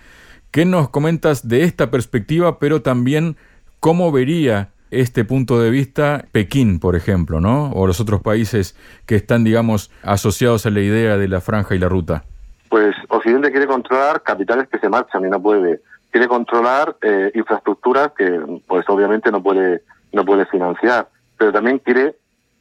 ¿Qué 0.54 0.66
nos 0.66 0.90
comentas 0.90 1.48
de 1.48 1.64
esta 1.64 1.90
perspectiva, 1.90 2.60
pero 2.60 2.84
también 2.84 3.38
cómo 3.80 4.12
vería 4.12 4.70
este 4.92 5.26
punto 5.26 5.60
de 5.60 5.72
vista 5.72 6.26
Pekín, 6.32 6.80
por 6.80 6.96
ejemplo, 6.96 7.40
¿no? 7.40 7.72
O 7.72 7.88
los 7.88 8.00
otros 8.00 8.22
países 8.22 8.78
que 9.08 9.16
están, 9.16 9.44
digamos, 9.44 9.90
asociados 10.04 10.68
a 10.68 10.70
la 10.70 10.82
idea 10.82 11.18
de 11.18 11.28
la 11.28 11.42
franja 11.42 11.74
y 11.74 11.80
la 11.80 11.90
ruta. 11.90 12.26
Pues 12.70 12.96
Occidente 13.10 13.50
quiere 13.50 13.66
controlar 13.66 14.22
capitales 14.22 14.68
que 14.68 14.78
se 14.78 14.90
marchan 14.90 15.26
y 15.26 15.30
no 15.32 15.42
puede. 15.42 15.82
Quiere 16.12 16.28
controlar 16.28 16.98
eh, 17.02 17.32
infraestructuras 17.34 18.12
que, 18.16 18.40
pues 18.68 18.88
obviamente 18.90 19.32
no 19.32 19.42
puede, 19.42 19.82
no 20.12 20.24
puede 20.24 20.46
financiar. 20.46 21.08
Pero 21.36 21.52
también 21.52 21.80
quiere 21.80 22.16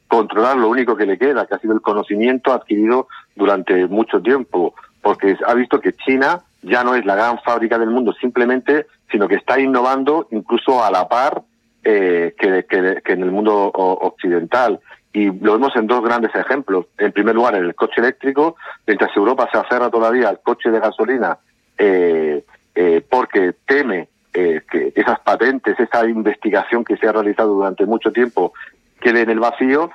controlar 0.09 0.57
lo 0.57 0.71
único 0.71 0.97
que 0.97 1.05
le 1.05 1.19
queda, 1.19 1.45
que 1.47 1.57
ha 1.57 1.59
sido 1.59 1.75
el 1.75 1.83
conocimiento 1.83 2.55
adquirido 2.55 3.09
durante 3.37 3.87
mucho 3.87 4.23
tiempo, 4.23 4.75
porque 5.03 5.37
ha 5.47 5.53
visto 5.53 5.79
que 5.79 5.93
China 5.93 6.43
ya 6.63 6.85
no 6.85 6.95
es 6.95 7.05
la 7.05 7.17
gran 7.17 7.39
fábrica 7.43 7.79
del 7.79 7.91
mundo 7.91 8.13
simplemente, 8.15 8.87
sino 9.11 9.29
que 9.29 9.37
está 9.37 9.59
innovando 9.59 10.29
incluso 10.31 10.83
a 10.83 10.91
la 10.91 11.09
par 11.09 11.43
eh, 11.85 12.35
que, 12.39 12.65
que, 12.67 13.13
en 13.13 13.23
el 13.23 13.31
mundo 13.31 13.71
occidental. 13.75 14.81
Y 15.13 15.27
lo 15.27 15.53
vemos 15.53 15.75
en 15.77 15.87
dos 15.87 16.03
grandes 16.03 16.35
ejemplos. 16.35 16.87
En 16.97 17.13
primer 17.13 17.35
lugar, 17.35 17.55
en 17.55 17.65
el 17.65 17.75
coche 17.75 18.01
eléctrico, 18.01 18.57
mientras 18.87 19.15
Europa 19.17 19.49
se 19.53 19.59
aferra 19.59 19.91
todavía 19.91 20.29
al 20.29 20.41
coche 20.41 20.71
de 20.71 20.81
gasolina 20.81 21.39
eh, 21.79 22.45
eh, 22.75 23.03
porque 23.09 23.55
teme 23.67 24.09
eh, 24.33 24.63
que 24.71 24.93
esas 24.95 25.19
patentes, 25.21 25.79
esa 25.81 26.07
investigación 26.09 26.85
que 26.85 26.97
se 26.97 27.09
ha 27.09 27.13
realizado 27.13 27.55
durante 27.55 27.85
mucho 27.87 28.13
tiempo 28.13 28.53
quede 29.01 29.23
en 29.23 29.31
el 29.31 29.41
vacío 29.41 29.91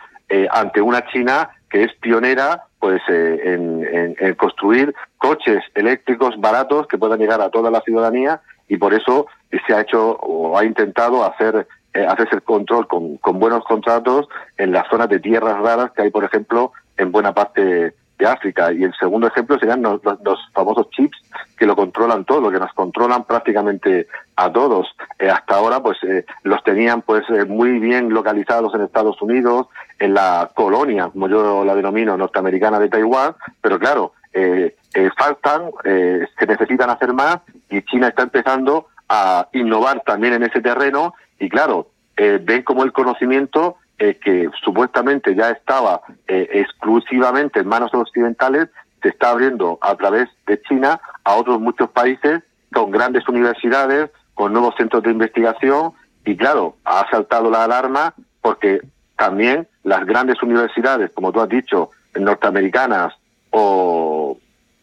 ante 0.51 0.81
una 0.81 1.07
China 1.07 1.49
que 1.69 1.83
es 1.83 1.93
pionera 2.01 2.65
pues 2.79 3.01
eh, 3.09 3.41
en, 3.43 4.15
en, 4.19 4.35
construir 4.35 4.93
coches 5.17 5.63
eléctricos 5.73 6.39
baratos 6.39 6.87
que 6.87 6.97
puedan 6.97 7.19
llegar 7.19 7.41
a 7.41 7.49
toda 7.49 7.71
la 7.71 7.81
ciudadanía 7.81 8.41
y 8.67 8.77
por 8.77 8.93
eso 8.93 9.27
se 9.65 9.73
ha 9.73 9.81
hecho 9.81 10.17
o 10.17 10.57
ha 10.57 10.63
intentado 10.63 11.23
hacer 11.25 11.67
eh, 11.93 12.05
hacerse 12.05 12.35
el 12.35 12.43
control 12.43 12.87
con, 12.87 13.17
con 13.17 13.39
buenos 13.39 13.63
contratos 13.63 14.27
en 14.57 14.71
las 14.71 14.87
zonas 14.89 15.09
de 15.09 15.19
tierras 15.19 15.59
raras 15.59 15.91
que 15.91 16.03
hay 16.03 16.11
por 16.11 16.23
ejemplo 16.23 16.71
en 16.97 17.11
buena 17.11 17.33
parte 17.33 17.93
de 18.17 18.25
África. 18.25 18.71
Y 18.73 18.83
el 18.83 18.93
segundo 18.99 19.27
ejemplo 19.27 19.57
serían 19.59 19.81
los, 19.81 20.01
famosos 20.53 20.89
chips 20.91 21.17
que 21.57 21.65
lo 21.65 21.75
controlan 21.75 22.25
todo, 22.25 22.51
que 22.51 22.59
nos 22.59 22.73
controlan 22.73 23.23
prácticamente 23.25 24.07
a 24.35 24.51
todos. 24.51 24.87
Eh, 25.19 25.29
hasta 25.29 25.55
ahora, 25.55 25.81
pues 25.81 25.97
eh, 26.03 26.25
los 26.43 26.63
tenían 26.63 27.01
pues 27.01 27.23
eh, 27.29 27.45
muy 27.45 27.79
bien 27.79 28.09
localizados 28.09 28.73
en 28.73 28.81
Estados 28.81 29.21
Unidos, 29.21 29.67
en 29.99 30.13
la 30.13 30.51
colonia, 30.53 31.09
como 31.09 31.27
yo 31.27 31.65
la 31.65 31.75
denomino, 31.75 32.17
norteamericana 32.17 32.79
de 32.79 32.89
Taiwán, 32.89 33.35
pero 33.61 33.79
claro, 33.79 34.13
faltan, 35.17 35.71
se 35.83 36.45
necesitan 36.45 36.89
hacer 36.91 37.13
más 37.13 37.39
y 37.69 37.81
China 37.81 38.09
está 38.09 38.23
empezando 38.23 38.87
a 39.09 39.47
innovar 39.53 40.03
también 40.05 40.33
en 40.33 40.43
ese 40.43 40.61
terreno 40.61 41.15
y 41.39 41.49
claro, 41.49 41.87
ven 42.15 42.61
como 42.63 42.83
el 42.83 42.93
conocimiento 42.93 43.77
eh, 43.99 44.19
que 44.23 44.47
supuestamente 44.63 45.33
ya 45.33 45.49
estaba 45.49 46.01
eh, 46.27 46.47
exclusivamente 46.53 47.61
en 47.61 47.67
manos 47.67 47.91
occidentales, 47.95 48.69
se 49.01 49.09
está 49.09 49.31
abriendo 49.31 49.79
a 49.81 49.95
través 49.95 50.29
de 50.45 50.61
China 50.61 51.01
a 51.23 51.33
otros 51.33 51.59
muchos 51.59 51.89
países 51.89 52.43
con 52.71 52.91
grandes 52.91 53.27
universidades, 53.27 54.11
con 54.35 54.53
nuevos 54.53 54.75
centros 54.77 55.01
de 55.01 55.09
investigación 55.09 55.93
y 56.25 56.37
claro, 56.37 56.75
ha 56.85 57.09
saltado 57.09 57.49
la 57.49 57.63
alarma 57.63 58.13
porque 58.41 58.81
también 59.17 59.67
las 59.87 60.05
grandes 60.05 60.43
universidades, 60.43 61.11
como 61.13 61.31
tú 61.31 61.39
has 61.39 61.47
dicho, 61.47 61.91
norteamericanas 62.13 63.13
o, 63.51 64.37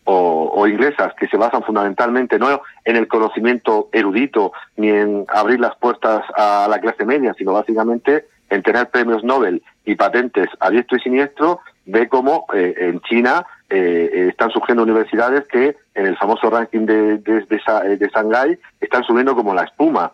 o, 0.04 0.66
inglesas, 0.66 1.12
que 1.20 1.28
se 1.28 1.36
basan 1.36 1.62
fundamentalmente 1.62 2.38
no 2.38 2.62
en 2.86 2.96
el 2.96 3.06
conocimiento 3.06 3.90
erudito 3.92 4.52
ni 4.78 4.88
en 4.88 5.26
abrir 5.28 5.60
las 5.60 5.76
puertas 5.76 6.22
a 6.34 6.66
la 6.70 6.78
clase 6.78 7.04
media, 7.04 7.34
sino 7.36 7.52
básicamente 7.52 8.24
en 8.48 8.62
tener 8.62 8.88
premios 8.88 9.22
Nobel 9.22 9.62
y 9.84 9.94
patentes 9.94 10.48
a 10.58 10.70
diestro 10.70 10.96
y 10.96 11.00
siniestro, 11.00 11.60
ve 11.84 12.08
cómo 12.08 12.46
eh, 12.54 12.74
en 12.78 13.00
China 13.02 13.46
eh, 13.68 14.10
eh, 14.10 14.28
están 14.30 14.50
surgiendo 14.52 14.84
universidades 14.84 15.46
que 15.48 15.76
en 15.94 16.06
el 16.06 16.16
famoso 16.16 16.48
ranking 16.48 16.86
de, 16.86 17.18
de, 17.18 17.40
de, 17.42 18.08
Shanghái 18.08 18.58
están 18.80 19.04
subiendo 19.04 19.36
como 19.36 19.52
la 19.52 19.64
espuma. 19.64 20.12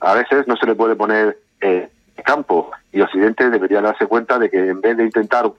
A 0.00 0.14
veces 0.14 0.48
no 0.48 0.56
se 0.56 0.64
le 0.64 0.74
puede 0.74 0.96
poner 0.96 1.36
campo 2.24 2.70
y 2.92 3.00
Occidente 3.00 3.50
debería 3.50 3.80
darse 3.80 4.06
cuenta 4.06 4.38
de 4.38 4.50
que 4.50 4.68
en 4.68 4.80
vez 4.80 4.96
de 4.96 5.04
intentar 5.04 5.50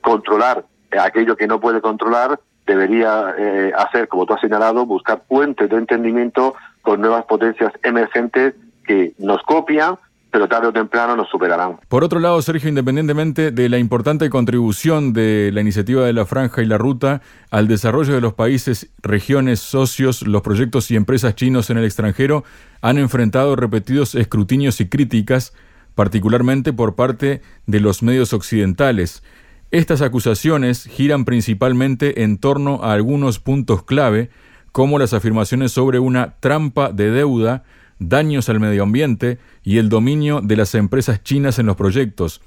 controlar 0.00 0.64
aquello 1.00 1.36
que 1.36 1.46
no 1.46 1.60
puede 1.60 1.80
controlar, 1.80 2.38
debería 2.66 3.34
hacer, 3.76 4.08
como 4.08 4.26
tú 4.26 4.34
has 4.34 4.40
señalado, 4.40 4.86
buscar 4.86 5.22
puentes 5.28 5.68
de 5.68 5.76
entendimiento 5.76 6.54
con 6.82 7.00
nuevas 7.00 7.24
potencias 7.24 7.72
emergentes 7.82 8.54
que 8.86 9.14
nos 9.18 9.42
copian, 9.42 9.96
pero 10.30 10.48
tarde 10.48 10.66
o 10.66 10.72
temprano 10.72 11.14
nos 11.14 11.28
superarán. 11.30 11.78
Por 11.88 12.02
otro 12.02 12.18
lado, 12.18 12.42
Sergio, 12.42 12.68
independientemente 12.68 13.52
de 13.52 13.68
la 13.68 13.78
importante 13.78 14.28
contribución 14.30 15.12
de 15.12 15.50
la 15.52 15.60
iniciativa 15.60 16.04
de 16.04 16.12
la 16.12 16.26
Franja 16.26 16.60
y 16.60 16.66
la 16.66 16.76
Ruta 16.76 17.22
al 17.50 17.68
desarrollo 17.68 18.14
de 18.14 18.20
los 18.20 18.34
países, 18.34 18.90
regiones, 19.00 19.60
socios, 19.60 20.26
los 20.26 20.42
proyectos 20.42 20.90
y 20.90 20.96
empresas 20.96 21.36
chinos 21.36 21.70
en 21.70 21.78
el 21.78 21.84
extranjero 21.84 22.42
han 22.82 22.98
enfrentado 22.98 23.54
repetidos 23.54 24.16
escrutinios 24.16 24.80
y 24.80 24.88
críticas, 24.88 25.54
particularmente 25.94 26.72
por 26.72 26.94
parte 26.94 27.42
de 27.66 27.80
los 27.80 28.02
medios 28.02 28.32
occidentales. 28.32 29.22
Estas 29.70 30.02
acusaciones 30.02 30.84
giran 30.84 31.24
principalmente 31.24 32.22
en 32.22 32.38
torno 32.38 32.82
a 32.82 32.92
algunos 32.92 33.40
puntos 33.40 33.82
clave, 33.82 34.30
como 34.72 34.98
las 34.98 35.12
afirmaciones 35.12 35.72
sobre 35.72 35.98
una 35.98 36.34
trampa 36.40 36.90
de 36.92 37.10
deuda, 37.10 37.64
daños 37.98 38.48
al 38.48 38.60
medio 38.60 38.82
ambiente 38.82 39.38
y 39.62 39.78
el 39.78 39.88
dominio 39.88 40.40
de 40.42 40.56
las 40.56 40.74
empresas 40.74 41.22
chinas 41.22 41.58
en 41.58 41.66
los 41.66 41.76
proyectos. 41.76 42.40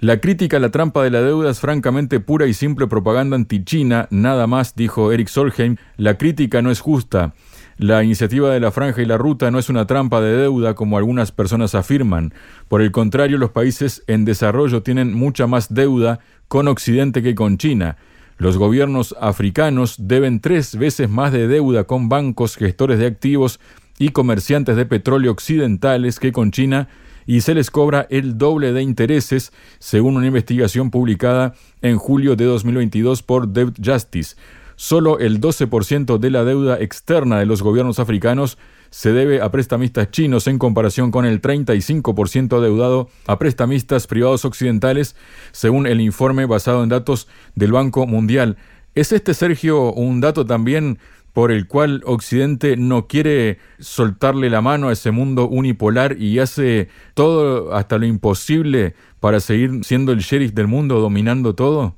La 0.00 0.20
crítica 0.20 0.56
a 0.56 0.60
la 0.60 0.70
trampa 0.70 1.02
de 1.02 1.10
la 1.10 1.22
deuda 1.22 1.50
es 1.50 1.60
francamente 1.60 2.20
pura 2.20 2.46
y 2.46 2.54
simple 2.54 2.86
propaganda 2.88 3.36
anti-China, 3.36 4.08
nada 4.10 4.46
más, 4.46 4.74
dijo 4.74 5.12
Eric 5.12 5.28
Solheim. 5.28 5.76
La 5.96 6.18
crítica 6.18 6.60
no 6.60 6.70
es 6.70 6.80
justa. 6.80 7.34
La 7.76 8.04
iniciativa 8.04 8.50
de 8.50 8.60
la 8.60 8.70
franja 8.70 9.02
y 9.02 9.06
la 9.06 9.18
ruta 9.18 9.50
no 9.50 9.58
es 9.58 9.68
una 9.68 9.86
trampa 9.86 10.20
de 10.20 10.36
deuda 10.36 10.74
como 10.74 10.96
algunas 10.96 11.32
personas 11.32 11.74
afirman. 11.74 12.32
Por 12.68 12.82
el 12.82 12.92
contrario, 12.92 13.36
los 13.36 13.50
países 13.50 14.04
en 14.06 14.24
desarrollo 14.24 14.82
tienen 14.82 15.12
mucha 15.12 15.48
más 15.48 15.74
deuda 15.74 16.20
con 16.46 16.68
Occidente 16.68 17.22
que 17.22 17.34
con 17.34 17.58
China. 17.58 17.96
Los 18.38 18.58
gobiernos 18.58 19.16
africanos 19.20 19.96
deben 19.98 20.40
tres 20.40 20.76
veces 20.76 21.08
más 21.08 21.32
de 21.32 21.48
deuda 21.48 21.84
con 21.84 22.08
bancos, 22.08 22.56
gestores 22.56 22.98
de 22.98 23.06
activos 23.06 23.58
y 23.98 24.10
comerciantes 24.10 24.76
de 24.76 24.86
petróleo 24.86 25.32
occidentales 25.32 26.20
que 26.20 26.32
con 26.32 26.52
China 26.52 26.88
y 27.26 27.40
se 27.40 27.54
les 27.54 27.70
cobra 27.70 28.06
el 28.10 28.38
doble 28.38 28.72
de 28.72 28.82
intereses, 28.82 29.52
según 29.78 30.16
una 30.16 30.26
investigación 30.26 30.90
publicada 30.90 31.54
en 31.80 31.96
julio 31.96 32.36
de 32.36 32.44
2022 32.44 33.22
por 33.22 33.48
Debt 33.48 33.78
Justice. 33.84 34.36
Solo 34.76 35.18
el 35.18 35.40
12% 35.40 36.18
de 36.18 36.30
la 36.30 36.44
deuda 36.44 36.80
externa 36.80 37.38
de 37.38 37.46
los 37.46 37.62
gobiernos 37.62 37.98
africanos 37.98 38.58
se 38.90 39.12
debe 39.12 39.40
a 39.40 39.50
prestamistas 39.50 40.10
chinos 40.10 40.46
en 40.46 40.58
comparación 40.58 41.10
con 41.10 41.24
el 41.24 41.42
35% 41.42 42.60
deudado 42.60 43.08
a 43.26 43.38
prestamistas 43.38 44.06
privados 44.06 44.44
occidentales, 44.44 45.16
según 45.52 45.86
el 45.86 46.00
informe 46.00 46.46
basado 46.46 46.82
en 46.82 46.90
datos 46.90 47.28
del 47.54 47.72
Banco 47.72 48.06
Mundial. 48.06 48.56
¿Es 48.94 49.10
este, 49.10 49.34
Sergio, 49.34 49.92
un 49.92 50.20
dato 50.20 50.46
también 50.46 50.98
por 51.32 51.50
el 51.50 51.66
cual 51.66 52.02
Occidente 52.06 52.76
no 52.76 53.08
quiere 53.08 53.58
soltarle 53.80 54.48
la 54.48 54.60
mano 54.60 54.88
a 54.88 54.92
ese 54.92 55.10
mundo 55.10 55.48
unipolar 55.48 56.16
y 56.16 56.38
hace 56.38 56.88
todo 57.14 57.74
hasta 57.74 57.98
lo 57.98 58.06
imposible 58.06 58.94
para 59.18 59.40
seguir 59.40 59.84
siendo 59.84 60.12
el 60.12 60.20
sheriff 60.20 60.52
del 60.52 60.68
mundo, 60.68 61.00
dominando 61.00 61.56
todo? 61.56 61.96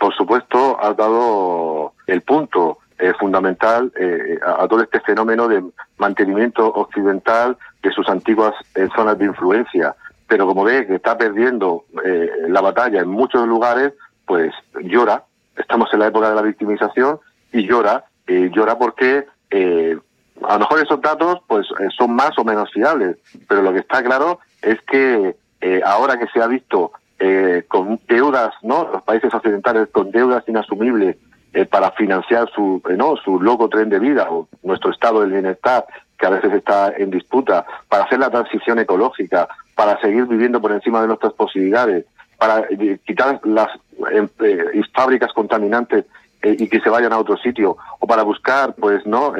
Por 0.00 0.12
supuesto, 0.16 0.76
ha 0.82 0.92
dado 0.94 1.91
el 2.06 2.22
punto 2.22 2.78
eh, 2.98 3.12
fundamental 3.18 3.92
eh, 3.98 4.38
a, 4.44 4.66
todo 4.68 4.82
este 4.82 5.00
fenómeno 5.00 5.48
de 5.48 5.62
mantenimiento 5.98 6.66
occidental 6.66 7.56
de 7.82 7.90
sus 7.90 8.08
antiguas 8.08 8.54
eh, 8.74 8.88
zonas 8.94 9.18
de 9.18 9.26
influencia. 9.26 9.94
Pero 10.28 10.46
como 10.46 10.64
ve 10.64 10.86
que 10.86 10.94
está 10.94 11.18
perdiendo 11.18 11.84
la 12.48 12.62
batalla 12.62 13.00
en 13.02 13.08
muchos 13.08 13.46
lugares, 13.46 13.92
pues 14.24 14.50
llora. 14.80 15.24
Estamos 15.56 15.92
en 15.92 15.98
la 15.98 16.06
época 16.06 16.30
de 16.30 16.36
la 16.36 16.40
victimización 16.40 17.20
y 17.52 17.66
llora 17.66 18.06
eh, 18.26 18.50
llora 18.54 18.78
porque 18.78 19.26
eh, 19.50 19.98
a 20.42 20.54
lo 20.54 20.58
mejor 20.60 20.80
esos 20.80 21.00
datos 21.00 21.38
pues 21.46 21.66
eh, 21.80 21.88
son 21.96 22.14
más 22.14 22.30
o 22.38 22.44
menos 22.44 22.70
fiables, 22.72 23.16
pero 23.48 23.62
lo 23.62 23.72
que 23.72 23.80
está 23.80 24.02
claro 24.02 24.38
es 24.60 24.80
que 24.82 25.36
eh, 25.60 25.80
ahora 25.84 26.18
que 26.18 26.26
se 26.28 26.40
ha 26.40 26.46
visto 26.46 26.92
con 27.68 28.00
deudas, 28.08 28.52
¿no? 28.62 28.90
Los 28.92 29.04
países 29.04 29.32
occidentales 29.32 29.86
con 29.92 30.10
deudas 30.10 30.42
inasumibles 30.48 31.16
para 31.70 31.90
financiar 31.92 32.48
su, 32.54 32.82
¿no? 32.96 33.16
Su 33.16 33.40
loco 33.40 33.68
tren 33.68 33.88
de 33.88 33.98
vida 33.98 34.28
o 34.30 34.48
nuestro 34.62 34.90
estado 34.90 35.20
del 35.20 35.32
bienestar 35.32 35.86
que 36.18 36.26
a 36.26 36.30
veces 36.30 36.52
está 36.52 36.92
en 36.96 37.10
disputa, 37.10 37.66
para 37.88 38.04
hacer 38.04 38.20
la 38.20 38.30
transición 38.30 38.78
ecológica, 38.78 39.48
para 39.74 40.00
seguir 40.00 40.26
viviendo 40.26 40.60
por 40.60 40.70
encima 40.70 41.00
de 41.00 41.08
nuestras 41.08 41.32
posibilidades, 41.32 42.06
para 42.38 42.66
quitar 43.04 43.40
las 43.44 43.68
fábricas 44.94 45.32
contaminantes 45.32 46.04
y 46.42 46.68
que 46.68 46.80
se 46.80 46.90
vayan 46.90 47.12
a 47.12 47.18
otro 47.18 47.36
sitio 47.36 47.76
o 47.98 48.06
para 48.06 48.22
buscar 48.22 48.74
pues 48.74 49.06
no 49.06 49.32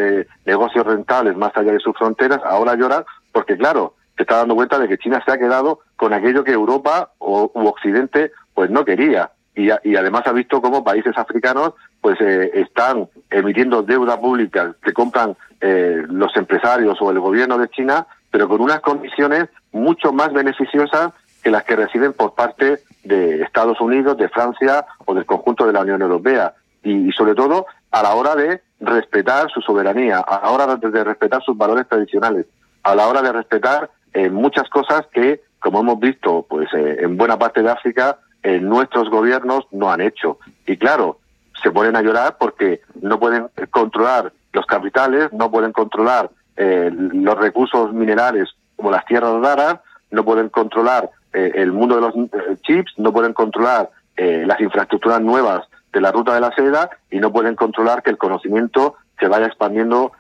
negocios 0.45 0.87
rentables 0.87 1.37
más 1.37 1.57
allá 1.57 1.73
de 1.73 1.81
sus 1.81 1.97
fronteras 1.97 2.39
ahora 2.45 2.77
llora 2.77 3.05
porque 3.33 3.57
claro 3.57 3.95
se 4.17 4.23
está 4.23 4.37
dando 4.37 4.55
cuenta 4.55 4.79
de 4.79 4.87
que 4.87 4.99
China 4.99 5.21
se 5.25 5.33
ha 5.33 5.39
quedado 5.39 5.81
con 5.97 6.13
aquello 6.13 6.45
que 6.45 6.53
Europa 6.53 7.11
o, 7.19 7.51
u 7.55 7.67
Occidente 7.67 8.31
pues 8.55 8.71
no 8.71 8.85
quería 8.85 9.33
y, 9.55 9.69
y, 9.83 9.97
además 9.97 10.23
ha 10.27 10.33
visto 10.33 10.63
cómo 10.63 10.85
países 10.85 11.19
africanos 11.19 11.75
pues 12.03 12.21
eh, 12.21 12.51
están 12.55 13.09
emitiendo 13.31 13.83
deuda 13.83 14.21
pública 14.21 14.75
que 14.83 14.93
compran 14.93 15.37
eh, 15.61 16.03
los 16.09 16.37
empresarios 16.37 16.99
o 17.01 17.11
el 17.11 17.21
gobierno 17.21 17.57
de 17.57 17.69
China, 17.69 18.07
pero 18.31 18.49
con 18.49 18.61
unas 18.61 18.81
condiciones 18.81 19.49
mucho 19.71 20.13
más 20.13 20.33
beneficiosas 20.33 21.13
que 21.43 21.51
las 21.51 21.63
que 21.63 21.77
reciben 21.77 22.13
por 22.13 22.35
parte 22.35 22.81
de 23.05 23.43
Estados 23.43 23.81
Unidos, 23.81 24.17
de 24.17 24.29
Francia 24.29 24.85
o 25.07 25.15
del 25.15 25.25
conjunto 25.25 25.65
de 25.65 25.73
la 25.73 25.83
Unión 25.83 26.03
Europea. 26.03 26.55
Y, 26.83 27.13
sobre 27.13 27.37
todo 27.37 27.67
a 27.93 28.03
la 28.03 28.15
hora 28.15 28.35
de 28.35 28.61
respetar 28.81 29.49
su 29.51 29.61
soberanía, 29.61 30.19
a 30.19 30.41
la 30.43 30.51
hora 30.51 30.77
de, 30.77 31.05
respetar 31.05 31.41
sus 31.43 31.57
valores 31.57 31.87
tradicionales, 31.89 32.47
a 32.83 32.97
la 32.97 33.07
hora 33.07 33.23
de 33.23 33.33
respetar 33.33 33.91
eh, 34.13 34.29
muchas 34.29 34.69
cosas 34.69 35.03
que, 35.13 35.43
como 35.61 35.81
hemos 35.81 36.01
visto 36.01 36.45
pues 36.49 36.69
en 36.75 37.17
buena 37.17 37.39
parte 37.39 37.63
de 37.63 37.71
África, 37.71 38.19
eh, 38.43 38.59
nuestros 38.59 39.09
gobiernos 39.09 39.67
no 39.71 39.93
han 39.93 40.01
hecho. 40.01 40.39
Y 40.67 40.77
claro, 40.77 41.19
se 41.63 41.71
ponen 41.71 41.97
a 41.97 42.03
llorar 42.03 42.37
porque 42.39 42.81
no 43.01 43.19
pueden 43.19 43.49
controlar 43.71 44.33
los 44.53 44.67
capitales, 44.67 45.33
no 45.33 45.51
pueden 45.51 45.73
controlar 45.73 46.31
eh, 46.57 46.91
los 46.93 47.39
recursos 47.39 47.93
minerales 47.93 48.49
como 48.77 48.91
las 48.91 49.05
tierras 49.07 49.41
raras, 49.41 49.81
no 50.11 50.25
pueden 50.25 50.49
controlar 50.49 51.11
eh, 51.33 51.53
el 51.55 51.73
mundo 51.73 51.95
de 51.95 52.01
los 52.01 52.15
chips, 52.63 52.93
no 52.99 53.13
pueden 53.13 53.33
controlar 53.33 53.91
las 54.15 54.61
infraestructuras 54.61 55.21
nuevas 55.21 55.67
de 55.93 56.01
la 56.01 56.13
ruta 56.13 56.35
de 56.35 56.41
la 56.41 56.55
seda 56.55 56.91
y 57.11 57.19
no 57.19 57.33
pueden 57.33 57.57
controlar 57.57 58.03
que 58.05 58.11
el 58.11 58.19
conocimiento 58.19 58.95
se 59.19 59.27
vaya 59.27 59.47
expandiendo 59.47 60.13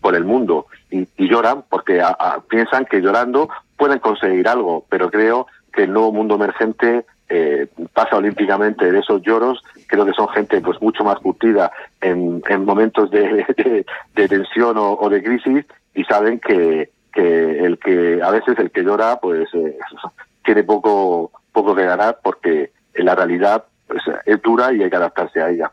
por 0.00 0.14
el 0.14 0.24
mundo. 0.24 0.66
Y, 0.90 1.08
lloran 1.16 1.64
porque 1.68 2.00
piensan 2.48 2.84
que 2.84 3.00
llorando 3.00 3.48
pueden 3.76 3.98
conseguir 3.98 4.46
algo, 4.46 4.84
pero 4.88 5.10
creo 5.10 5.48
que 5.72 5.84
el 5.84 5.92
nuevo 5.92 6.12
mundo 6.12 6.36
emergente 6.36 7.04
eh, 7.28 7.66
pasa 7.92 8.16
olímpicamente 8.16 8.90
de 8.90 9.00
esos 9.00 9.20
lloros, 9.22 9.62
creo 9.96 10.06
que 10.06 10.12
son 10.12 10.28
gente 10.28 10.60
pues 10.60 10.80
mucho 10.80 11.02
más 11.04 11.18
curtida 11.18 11.72
en, 12.00 12.42
en 12.48 12.64
momentos 12.64 13.10
de, 13.10 13.44
de, 14.14 14.28
tensión 14.28 14.76
o, 14.78 15.08
de 15.08 15.22
crisis 15.22 15.64
y 15.94 16.04
saben 16.04 16.38
que, 16.38 16.90
que 17.12 17.64
el 17.64 17.78
que 17.78 18.20
a 18.22 18.30
veces 18.30 18.58
el 18.58 18.70
que 18.70 18.82
llora 18.82 19.18
pues 19.20 19.48
eh, 19.54 19.78
tiene 20.44 20.64
poco 20.64 21.32
poco 21.52 21.74
que 21.74 21.84
ganar 21.84 22.18
porque 22.22 22.72
la 22.94 23.14
realidad 23.14 23.64
pues, 23.86 24.02
es 24.26 24.42
dura 24.42 24.72
y 24.72 24.82
hay 24.82 24.90
que 24.90 24.96
adaptarse 24.96 25.40
a 25.40 25.50
ella. 25.50 25.72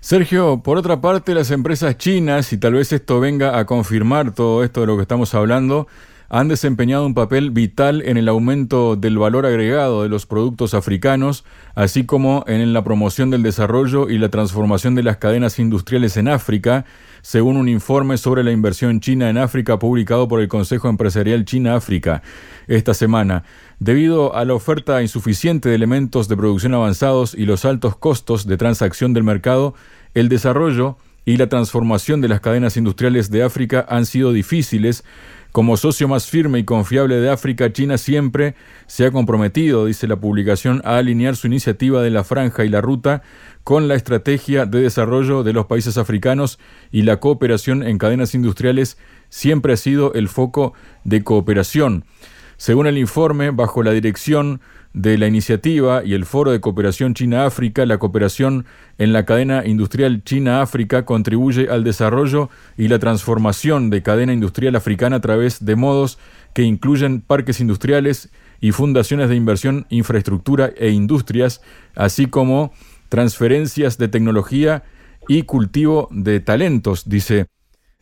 Sergio, 0.00 0.62
por 0.62 0.78
otra 0.78 1.00
parte, 1.00 1.34
las 1.34 1.50
empresas 1.50 1.98
chinas, 1.98 2.52
y 2.52 2.58
tal 2.58 2.74
vez 2.74 2.92
esto 2.92 3.18
venga 3.18 3.58
a 3.58 3.66
confirmar 3.66 4.32
todo 4.32 4.62
esto 4.62 4.82
de 4.82 4.86
lo 4.86 4.94
que 4.94 5.02
estamos 5.02 5.34
hablando, 5.34 5.88
han 6.28 6.48
desempeñado 6.48 7.06
un 7.06 7.14
papel 7.14 7.50
vital 7.50 8.02
en 8.04 8.16
el 8.16 8.28
aumento 8.28 8.96
del 8.96 9.18
valor 9.18 9.46
agregado 9.46 10.02
de 10.02 10.08
los 10.08 10.26
productos 10.26 10.74
africanos, 10.74 11.44
así 11.74 12.04
como 12.04 12.44
en 12.46 12.72
la 12.72 12.82
promoción 12.82 13.30
del 13.30 13.42
desarrollo 13.42 14.08
y 14.08 14.18
la 14.18 14.28
transformación 14.28 14.94
de 14.94 15.02
las 15.02 15.18
cadenas 15.18 15.58
industriales 15.58 16.16
en 16.16 16.28
África, 16.28 16.84
según 17.22 17.56
un 17.56 17.68
informe 17.68 18.18
sobre 18.18 18.44
la 18.44 18.52
inversión 18.52 19.00
china 19.00 19.30
en 19.30 19.38
África 19.38 19.78
publicado 19.78 20.28
por 20.28 20.40
el 20.40 20.48
Consejo 20.48 20.88
Empresarial 20.88 21.44
China-África 21.44 22.22
esta 22.66 22.94
semana. 22.94 23.44
Debido 23.78 24.34
a 24.34 24.44
la 24.44 24.54
oferta 24.54 25.02
insuficiente 25.02 25.68
de 25.68 25.74
elementos 25.74 26.28
de 26.28 26.36
producción 26.36 26.74
avanzados 26.74 27.34
y 27.34 27.44
los 27.44 27.64
altos 27.64 27.96
costos 27.96 28.46
de 28.46 28.56
transacción 28.56 29.12
del 29.12 29.24
mercado, 29.24 29.74
el 30.14 30.28
desarrollo 30.28 30.98
y 31.24 31.36
la 31.36 31.48
transformación 31.48 32.20
de 32.20 32.28
las 32.28 32.40
cadenas 32.40 32.76
industriales 32.76 33.30
de 33.30 33.42
África 33.42 33.84
han 33.88 34.06
sido 34.06 34.32
difíciles, 34.32 35.04
como 35.56 35.78
socio 35.78 36.06
más 36.06 36.28
firme 36.28 36.58
y 36.58 36.64
confiable 36.64 37.16
de 37.16 37.30
África, 37.30 37.72
China 37.72 37.96
siempre 37.96 38.56
se 38.86 39.06
ha 39.06 39.10
comprometido, 39.10 39.86
dice 39.86 40.06
la 40.06 40.20
publicación, 40.20 40.82
a 40.84 40.98
alinear 40.98 41.34
su 41.34 41.46
iniciativa 41.46 42.02
de 42.02 42.10
la 42.10 42.24
franja 42.24 42.66
y 42.66 42.68
la 42.68 42.82
ruta 42.82 43.22
con 43.64 43.88
la 43.88 43.94
estrategia 43.94 44.66
de 44.66 44.82
desarrollo 44.82 45.44
de 45.44 45.54
los 45.54 45.64
países 45.64 45.96
africanos 45.96 46.58
y 46.92 47.04
la 47.04 47.20
cooperación 47.20 47.82
en 47.82 47.96
cadenas 47.96 48.34
industriales 48.34 48.98
siempre 49.30 49.72
ha 49.72 49.76
sido 49.78 50.12
el 50.12 50.28
foco 50.28 50.74
de 51.04 51.24
cooperación. 51.24 52.04
Según 52.58 52.86
el 52.86 52.98
informe, 52.98 53.50
bajo 53.50 53.82
la 53.82 53.92
dirección 53.92 54.60
de 54.96 55.18
la 55.18 55.26
iniciativa 55.26 56.02
y 56.02 56.14
el 56.14 56.24
Foro 56.24 56.52
de 56.52 56.60
Cooperación 56.62 57.12
China-África, 57.12 57.84
la 57.84 57.98
cooperación 57.98 58.64
en 58.96 59.12
la 59.12 59.26
cadena 59.26 59.66
industrial 59.66 60.24
China-África 60.24 61.04
contribuye 61.04 61.68
al 61.68 61.84
desarrollo 61.84 62.48
y 62.78 62.88
la 62.88 62.98
transformación 62.98 63.90
de 63.90 64.02
cadena 64.02 64.32
industrial 64.32 64.74
africana 64.74 65.16
a 65.16 65.20
través 65.20 65.62
de 65.62 65.76
modos 65.76 66.18
que 66.54 66.62
incluyen 66.62 67.20
parques 67.20 67.60
industriales 67.60 68.30
y 68.58 68.72
fundaciones 68.72 69.28
de 69.28 69.36
inversión, 69.36 69.86
infraestructura 69.90 70.72
e 70.78 70.88
industrias, 70.88 71.60
así 71.94 72.24
como 72.24 72.72
transferencias 73.10 73.98
de 73.98 74.08
tecnología 74.08 74.82
y 75.28 75.42
cultivo 75.42 76.08
de 76.10 76.40
talentos, 76.40 77.06
dice 77.06 77.48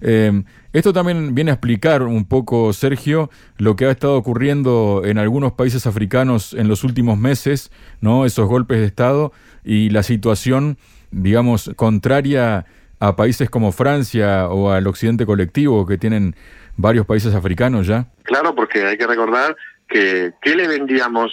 Em, 0.01 0.45
esto 0.73 0.93
también 0.93 1.35
viene 1.35 1.51
a 1.51 1.55
explicar 1.55 2.03
un 2.03 2.27
poco, 2.27 2.73
Sergio, 2.73 3.31
lo 3.59 3.77
que 3.77 3.87
ha 3.87 3.91
estado 3.91 4.17
ocurriendo 4.17 5.03
en 5.05 5.19
algunos 5.19 5.53
países 5.53 5.87
africanos 5.87 6.53
en 6.53 6.69
los 6.69 6.85
últimos 6.85 7.17
meses, 7.17 7.71
¿no? 8.01 8.27
Esos 8.27 8.49
golpes 8.49 8.79
de 8.81 8.87
Estado 8.87 9.33
y 9.65 9.91
la 9.91 10.03
situación, 10.03 10.79
digamos, 11.11 11.71
contraria 11.77 12.67
a 13.01 13.17
países 13.17 13.51
como 13.51 13.73
Francia 13.73 14.49
o 14.49 14.71
al 14.71 14.87
occidente 14.87 15.27
colectivo 15.27 15.87
que 15.87 15.99
tienen 15.99 16.35
varios 16.77 17.07
países 17.07 17.35
africanos 17.35 17.87
ya. 17.87 18.07
Claro, 18.25 18.55
porque 18.55 18.85
hay 18.85 18.97
que 18.97 19.07
recordar 19.07 19.57
que 19.89 20.33
¿qué 20.43 20.57
le 20.57 20.67
vendíamos 20.67 21.33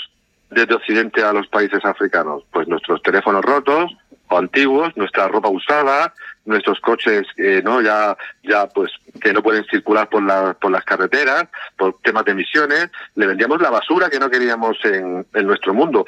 desde 0.49 0.75
Occidente 0.75 1.23
a 1.23 1.33
los 1.33 1.47
países 1.47 1.83
africanos? 1.83 2.43
Pues 2.51 2.67
nuestros 2.67 3.01
teléfonos 3.01 3.43
rotos 3.43 3.91
o 4.31 4.37
antiguos, 4.37 4.95
nuestra 4.95 5.27
ropa 5.27 5.49
usada, 5.49 6.13
nuestros 6.45 6.79
coches 6.79 7.27
eh, 7.37 7.61
no 7.63 7.81
ya 7.81 8.17
ya 8.43 8.67
pues 8.67 8.91
que 9.21 9.33
no 9.33 9.43
pueden 9.43 9.63
circular 9.65 10.09
por 10.09 10.23
la, 10.23 10.55
por 10.55 10.71
las 10.71 10.83
carreteras 10.83 11.45
por 11.77 11.99
temas 12.01 12.25
de 12.25 12.31
emisiones 12.31 12.89
le 13.13 13.27
vendíamos 13.27 13.61
la 13.61 13.69
basura 13.69 14.09
que 14.09 14.17
no 14.19 14.27
queríamos 14.27 14.77
en, 14.83 15.23
en 15.35 15.45
nuestro 15.45 15.73
mundo 15.73 16.03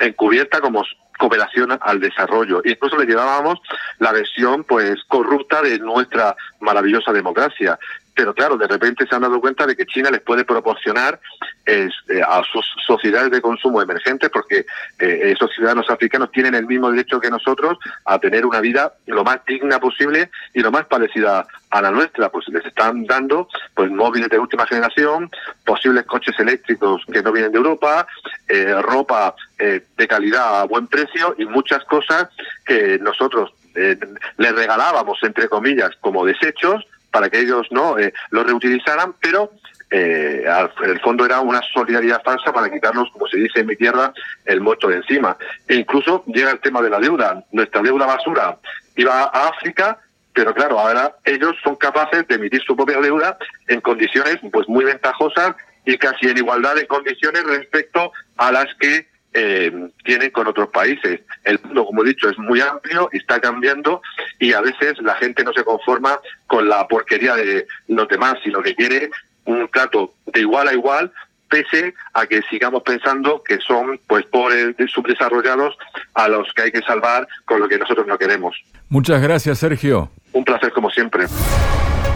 encubierta 0.00 0.60
como 0.60 0.82
cooperación 1.18 1.78
al 1.80 2.00
desarrollo. 2.00 2.60
Incluso 2.64 2.98
le 2.98 3.06
llevábamos 3.06 3.58
la 3.98 4.12
versión 4.12 4.64
pues 4.64 5.02
corrupta 5.08 5.62
de 5.62 5.78
nuestra 5.78 6.36
maravillosa 6.60 7.12
democracia. 7.12 7.78
Pero 8.16 8.34
claro, 8.34 8.56
de 8.56 8.66
repente 8.66 9.06
se 9.06 9.14
han 9.14 9.20
dado 9.20 9.38
cuenta 9.42 9.66
de 9.66 9.76
que 9.76 9.84
China 9.84 10.10
les 10.10 10.22
puede 10.22 10.46
proporcionar 10.46 11.20
eh, 11.66 11.90
a 12.26 12.42
sus 12.50 12.64
sociedades 12.86 13.30
de 13.30 13.42
consumo 13.42 13.82
emergentes, 13.82 14.30
porque 14.30 14.64
eh, 14.98 15.32
esos 15.34 15.52
ciudadanos 15.54 15.90
africanos 15.90 16.32
tienen 16.32 16.54
el 16.54 16.66
mismo 16.66 16.90
derecho 16.90 17.20
que 17.20 17.28
nosotros 17.28 17.76
a 18.06 18.18
tener 18.18 18.46
una 18.46 18.60
vida 18.60 18.94
lo 19.04 19.22
más 19.22 19.44
digna 19.46 19.78
posible 19.78 20.30
y 20.54 20.60
lo 20.60 20.70
más 20.70 20.86
parecida 20.86 21.46
a 21.68 21.82
la 21.82 21.90
nuestra. 21.90 22.30
Pues 22.30 22.48
les 22.48 22.64
están 22.64 23.04
dando 23.04 23.48
pues 23.74 23.90
móviles 23.90 24.30
de 24.30 24.38
última 24.38 24.66
generación, 24.66 25.30
posibles 25.66 26.06
coches 26.06 26.40
eléctricos 26.40 27.02
que 27.12 27.22
no 27.22 27.32
vienen 27.32 27.52
de 27.52 27.58
Europa, 27.58 28.06
eh, 28.48 28.80
ropa 28.80 29.34
de 29.58 30.08
calidad 30.08 30.60
a 30.60 30.64
buen 30.64 30.86
precio 30.86 31.34
y 31.38 31.46
muchas 31.46 31.82
cosas 31.84 32.28
que 32.64 32.98
nosotros 32.98 33.54
les 33.74 34.54
regalábamos, 34.54 35.18
entre 35.22 35.48
comillas, 35.48 35.90
como 36.00 36.26
desechos 36.26 36.86
para 37.16 37.30
que 37.30 37.40
ellos 37.40 37.66
no 37.70 37.98
eh, 37.98 38.12
lo 38.28 38.44
reutilizaran, 38.44 39.14
pero 39.18 39.50
eh, 39.90 40.44
en 40.82 40.90
el 40.90 41.00
fondo 41.00 41.24
era 41.24 41.40
una 41.40 41.62
solidaridad 41.72 42.22
falsa 42.22 42.52
para 42.52 42.70
quitarnos, 42.70 43.10
como 43.10 43.26
se 43.26 43.38
dice 43.38 43.60
en 43.60 43.68
mi 43.68 43.74
tierra, 43.74 44.12
el 44.44 44.60
muerto 44.60 44.86
de 44.88 44.96
encima. 44.96 45.34
E 45.66 45.76
incluso 45.76 46.22
llega 46.26 46.50
el 46.50 46.60
tema 46.60 46.82
de 46.82 46.90
la 46.90 47.00
deuda. 47.00 47.42
Nuestra 47.52 47.80
deuda 47.80 48.04
basura 48.04 48.58
iba 48.96 49.22
a 49.22 49.48
África, 49.48 49.98
pero 50.34 50.52
claro, 50.52 50.78
ahora 50.78 51.16
ellos 51.24 51.56
son 51.64 51.76
capaces 51.76 52.28
de 52.28 52.34
emitir 52.34 52.60
su 52.60 52.76
propia 52.76 53.00
deuda 53.00 53.38
en 53.66 53.80
condiciones 53.80 54.36
pues 54.52 54.68
muy 54.68 54.84
ventajosas 54.84 55.56
y 55.86 55.96
casi 55.96 56.28
en 56.28 56.36
igualdad 56.36 56.74
de 56.74 56.86
condiciones 56.86 57.44
respecto 57.44 58.12
a 58.36 58.52
las 58.52 58.66
que 58.78 59.06
eh, 59.38 59.90
tienen 60.02 60.30
con 60.30 60.46
otros 60.46 60.68
países. 60.70 61.20
El 61.44 61.60
mundo, 61.62 61.84
como 61.84 62.02
he 62.02 62.08
dicho, 62.08 62.30
es 62.30 62.38
muy 62.38 62.60
amplio 62.60 63.10
y 63.12 63.18
está 63.18 63.38
cambiando 63.38 64.00
y 64.38 64.54
a 64.54 64.62
veces 64.62 64.94
la 65.02 65.14
gente 65.16 65.44
no 65.44 65.52
se 65.52 65.62
conforma 65.62 66.18
con 66.46 66.68
la 66.68 66.88
porquería 66.88 67.34
de 67.34 67.66
los 67.88 68.08
demás, 68.08 68.36
sino 68.42 68.62
que 68.62 68.74
quiere 68.74 69.10
un 69.44 69.68
trato 69.68 70.14
de 70.24 70.40
igual 70.40 70.68
a 70.68 70.72
igual 70.72 71.12
pese 71.48 71.94
a 72.14 72.26
que 72.26 72.40
sigamos 72.50 72.82
pensando 72.82 73.42
que 73.42 73.58
son 73.58 74.00
pues 74.06 74.24
pobres 74.26 74.74
subdesarrollados 74.92 75.76
a 76.14 76.28
los 76.28 76.52
que 76.54 76.62
hay 76.62 76.72
que 76.72 76.80
salvar 76.80 77.28
con 77.44 77.60
lo 77.60 77.68
que 77.68 77.78
nosotros 77.78 78.06
no 78.06 78.18
queremos. 78.18 78.56
Muchas 78.88 79.20
gracias, 79.22 79.58
Sergio. 79.58 80.10
Un 80.32 80.44
placer 80.44 80.72
como 80.72 80.90
siempre. 80.90 81.26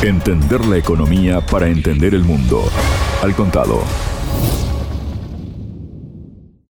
Entender 0.02 0.64
la 0.64 0.78
economía 0.78 1.40
para 1.40 1.68
entender 1.68 2.14
el 2.14 2.22
mundo. 2.22 2.64
Al 3.22 3.34
contado. 3.34 3.84